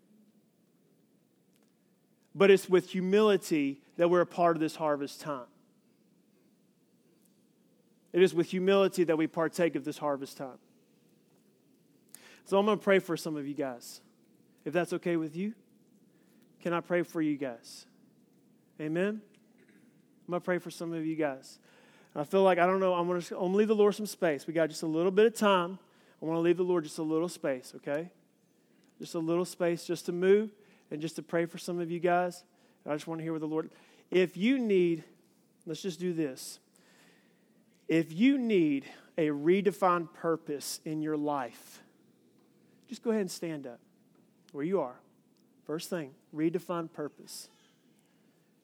[2.35, 5.47] But it's with humility that we're a part of this harvest time.
[8.13, 10.59] It is with humility that we partake of this harvest time.
[12.45, 14.01] So I'm going to pray for some of you guys.
[14.65, 15.55] If that's okay with you,
[16.61, 17.87] can I pray for you guys?
[18.81, 19.21] Amen?
[20.27, 21.59] I'm going to pray for some of you guys.
[22.15, 24.47] I feel like, I don't know, I'm going to, I'm leave the Lord some space.
[24.47, 25.79] We got just a little bit of time.
[26.21, 28.11] I want to leave the Lord just a little space, okay?
[28.99, 30.51] Just a little space just to move
[30.91, 32.43] and just to pray for some of you guys.
[32.85, 33.71] I just want to hear what the Lord.
[34.11, 35.05] If you need,
[35.67, 36.59] let's just do this.
[37.87, 38.87] If you need
[39.17, 41.83] a redefined purpose in your life,
[42.89, 43.81] just go ahead and stand up
[44.53, 44.97] where you are.
[45.67, 47.49] First thing, redefine purpose.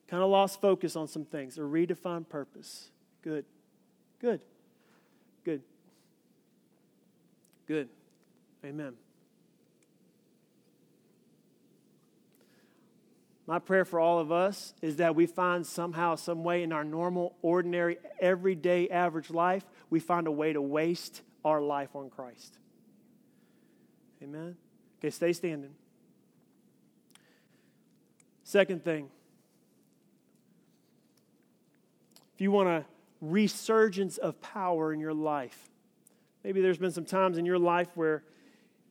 [0.09, 1.59] Kind of lost focus on some things.
[1.59, 2.91] A redefined purpose.
[3.23, 3.45] Good.
[4.21, 4.41] Good.
[5.45, 5.62] Good.
[7.67, 7.89] Good.
[8.65, 8.95] Amen.
[13.47, 16.85] My prayer for all of us is that we find somehow, some way in our
[16.85, 22.57] normal, ordinary, everyday, average life, we find a way to waste our life on Christ.
[24.23, 24.57] Amen?
[24.99, 25.75] Okay, stay standing.
[28.55, 29.09] Second thing,
[32.37, 32.85] if you want a
[33.21, 35.59] resurgence of power in your life,
[36.45, 38.23] maybe there's been some times in your life where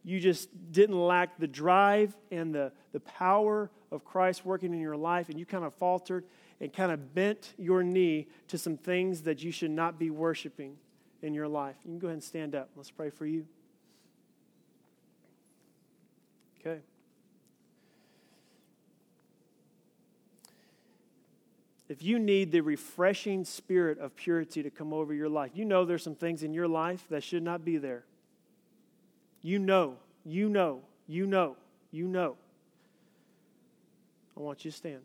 [0.04, 4.98] you just didn't lack the drive and the, the power of Christ working in your
[4.98, 6.26] life, and you kind of faltered
[6.60, 10.76] and kind of bent your knee to some things that you should not be worshiping
[11.22, 11.78] in your life.
[11.86, 12.68] You can go ahead and stand up.
[12.76, 13.46] Let's pray for you.
[16.60, 16.82] Okay.
[21.90, 25.86] If you need the refreshing spirit of purity to come over your life, you know
[25.86, 28.04] there's some things in your life that should not be there.
[29.42, 31.58] You know, you know, you know,
[31.92, 32.38] you know.
[34.38, 35.02] I want you to stand.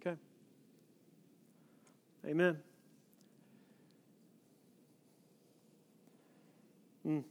[0.00, 0.16] Okay.
[2.24, 2.58] Amen.
[7.06, 7.24] Mm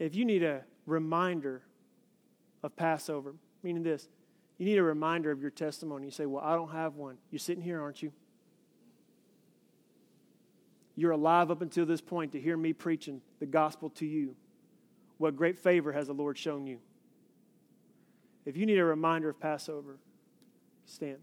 [0.00, 1.62] if you need a reminder
[2.64, 4.08] of Passover, meaning this,
[4.58, 6.06] you need a reminder of your testimony.
[6.06, 7.16] You say, Well, I don't have one.
[7.30, 8.12] You're sitting here, aren't you?
[10.96, 14.36] You're alive up until this point to hear me preaching the gospel to you.
[15.18, 16.78] What great favor has the Lord shown you?
[18.44, 19.98] If you need a reminder of Passover,
[20.84, 21.18] stand.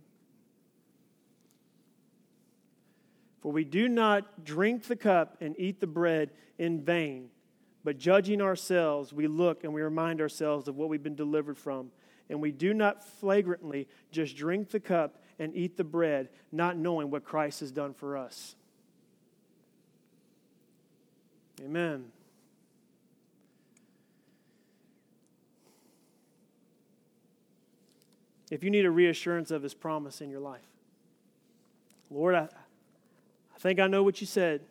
[3.42, 7.30] For we do not drink the cup and eat the bread in vain
[7.88, 11.90] but judging ourselves, we look and we remind ourselves of what we've been delivered from.
[12.30, 17.10] And we do not flagrantly just drink the cup and eat the bread, not knowing
[17.10, 18.56] what Christ has done for us.
[21.64, 22.06] Amen.
[28.49, 30.62] If you need a reassurance of his promise in your life,
[32.10, 32.48] Lord, I,
[33.56, 34.62] I think I know what you said.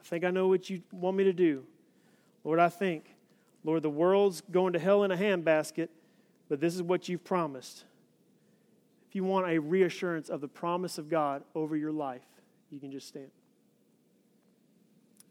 [0.00, 1.64] I think I know what you want me to do.
[2.44, 3.04] Lord, I think,
[3.64, 5.88] Lord, the world's going to hell in a handbasket,
[6.48, 7.84] but this is what you've promised.
[9.08, 12.26] If you want a reassurance of the promise of God over your life,
[12.70, 13.30] you can just stand.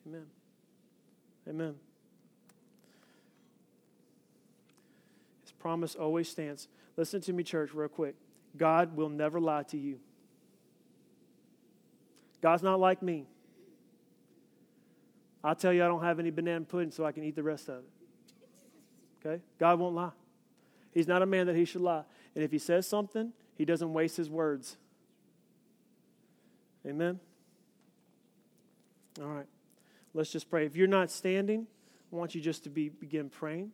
[0.07, 0.25] Amen.
[1.47, 1.75] Amen.
[5.43, 6.67] His promise always stands.
[6.95, 8.15] Listen to me, church, real quick.
[8.57, 9.99] God will never lie to you.
[12.41, 13.25] God's not like me.
[15.43, 17.69] I'll tell you I don't have any banana pudding so I can eat the rest
[17.69, 19.25] of it.
[19.25, 19.41] Okay?
[19.59, 20.11] God won't lie.
[20.93, 22.03] He's not a man that he should lie.
[22.35, 24.77] And if he says something, he doesn't waste his words.
[26.85, 27.19] Amen?
[29.21, 29.47] All right.
[30.13, 30.65] Let's just pray.
[30.65, 31.67] If you're not standing,
[32.11, 33.71] I want you just to be, begin praying.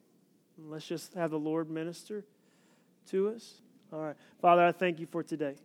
[0.58, 2.26] Let's just have the Lord minister
[3.12, 3.62] to us.
[3.92, 4.16] All right.
[4.42, 5.56] Father, I thank you for today.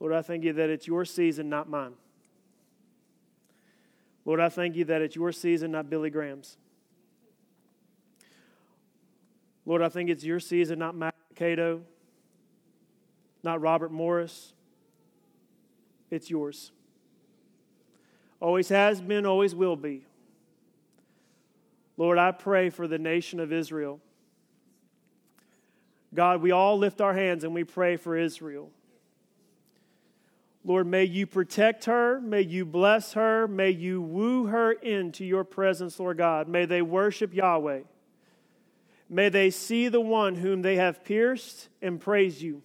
[0.00, 1.94] Lord, I thank you that it's your season, not mine.
[4.24, 6.56] Lord, I thank you that it's your season, not Billy Graham's.
[9.66, 11.82] Lord, I think it's your season, not Matt Cato,
[13.42, 14.52] not Robert Morris.
[16.10, 16.70] It's yours.
[18.40, 20.04] Always has been, always will be.
[21.96, 24.00] Lord, I pray for the nation of Israel.
[26.12, 28.70] God, we all lift our hands and we pray for Israel.
[30.64, 32.20] Lord, may you protect her.
[32.20, 33.46] May you bless her.
[33.46, 36.48] May you woo her into your presence, Lord God.
[36.48, 37.80] May they worship Yahweh.
[39.08, 42.62] May they see the one whom they have pierced and praise you.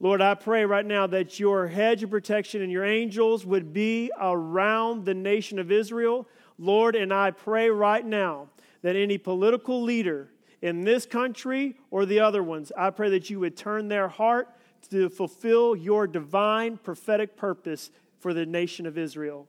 [0.00, 4.10] Lord, I pray right now that your hedge of protection and your angels would be
[4.20, 6.26] around the nation of Israel.
[6.58, 8.48] Lord, and I pray right now
[8.82, 10.30] that any political leader
[10.60, 14.48] in this country or the other ones, I pray that you would turn their heart
[14.90, 19.46] to fulfill your divine prophetic purpose for the nation of Israel.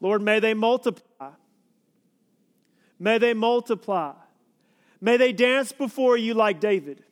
[0.00, 1.30] Lord, may they multiply.
[2.98, 4.12] May they multiply.
[5.00, 7.02] May they dance before you like David.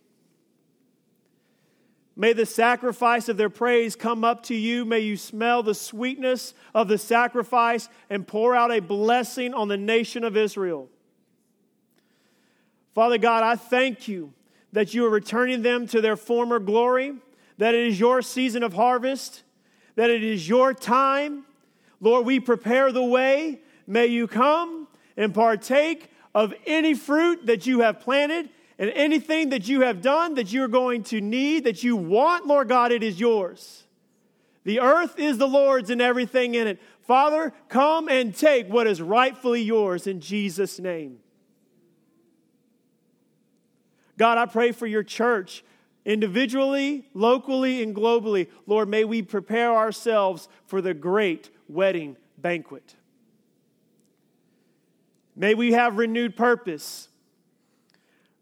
[2.16, 4.84] May the sacrifice of their praise come up to you.
[4.84, 9.76] May you smell the sweetness of the sacrifice and pour out a blessing on the
[9.76, 10.88] nation of Israel.
[12.92, 14.32] Father God, I thank you
[14.72, 17.14] that you are returning them to their former glory,
[17.56, 19.44] that it is your season of harvest,
[19.94, 21.44] that it is your time.
[22.00, 23.60] Lord, we prepare the way.
[23.86, 28.48] May you come and partake of any fruit that you have planted
[28.78, 32.68] and anything that you have done that you're going to need, that you want, Lord
[32.68, 33.82] God, it is yours.
[34.62, 36.80] The earth is the Lord's and everything in it.
[37.00, 41.18] Father, come and take what is rightfully yours in Jesus' name.
[44.16, 45.64] God, I pray for your church
[46.04, 48.46] individually, locally, and globally.
[48.64, 52.94] Lord, may we prepare ourselves for the great wedding banquet.
[55.38, 57.08] May we have renewed purpose,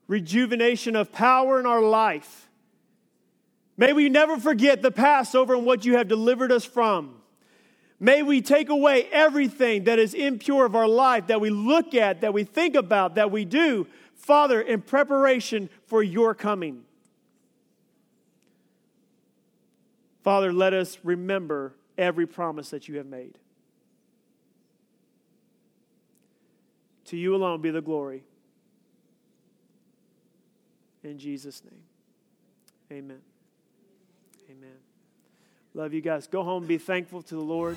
[0.08, 2.48] rejuvenation of power in our life.
[3.76, 7.16] May we never forget the Passover and what you have delivered us from.
[8.00, 12.22] May we take away everything that is impure of our life, that we look at,
[12.22, 16.82] that we think about, that we do, Father, in preparation for your coming.
[20.24, 23.38] Father, let us remember every promise that you have made.
[27.06, 28.24] To you alone be the glory.
[31.04, 31.82] In Jesus' name.
[32.90, 33.20] Amen.
[34.50, 34.76] Amen.
[35.74, 36.26] Love you guys.
[36.26, 37.76] Go home be thankful to the Lord.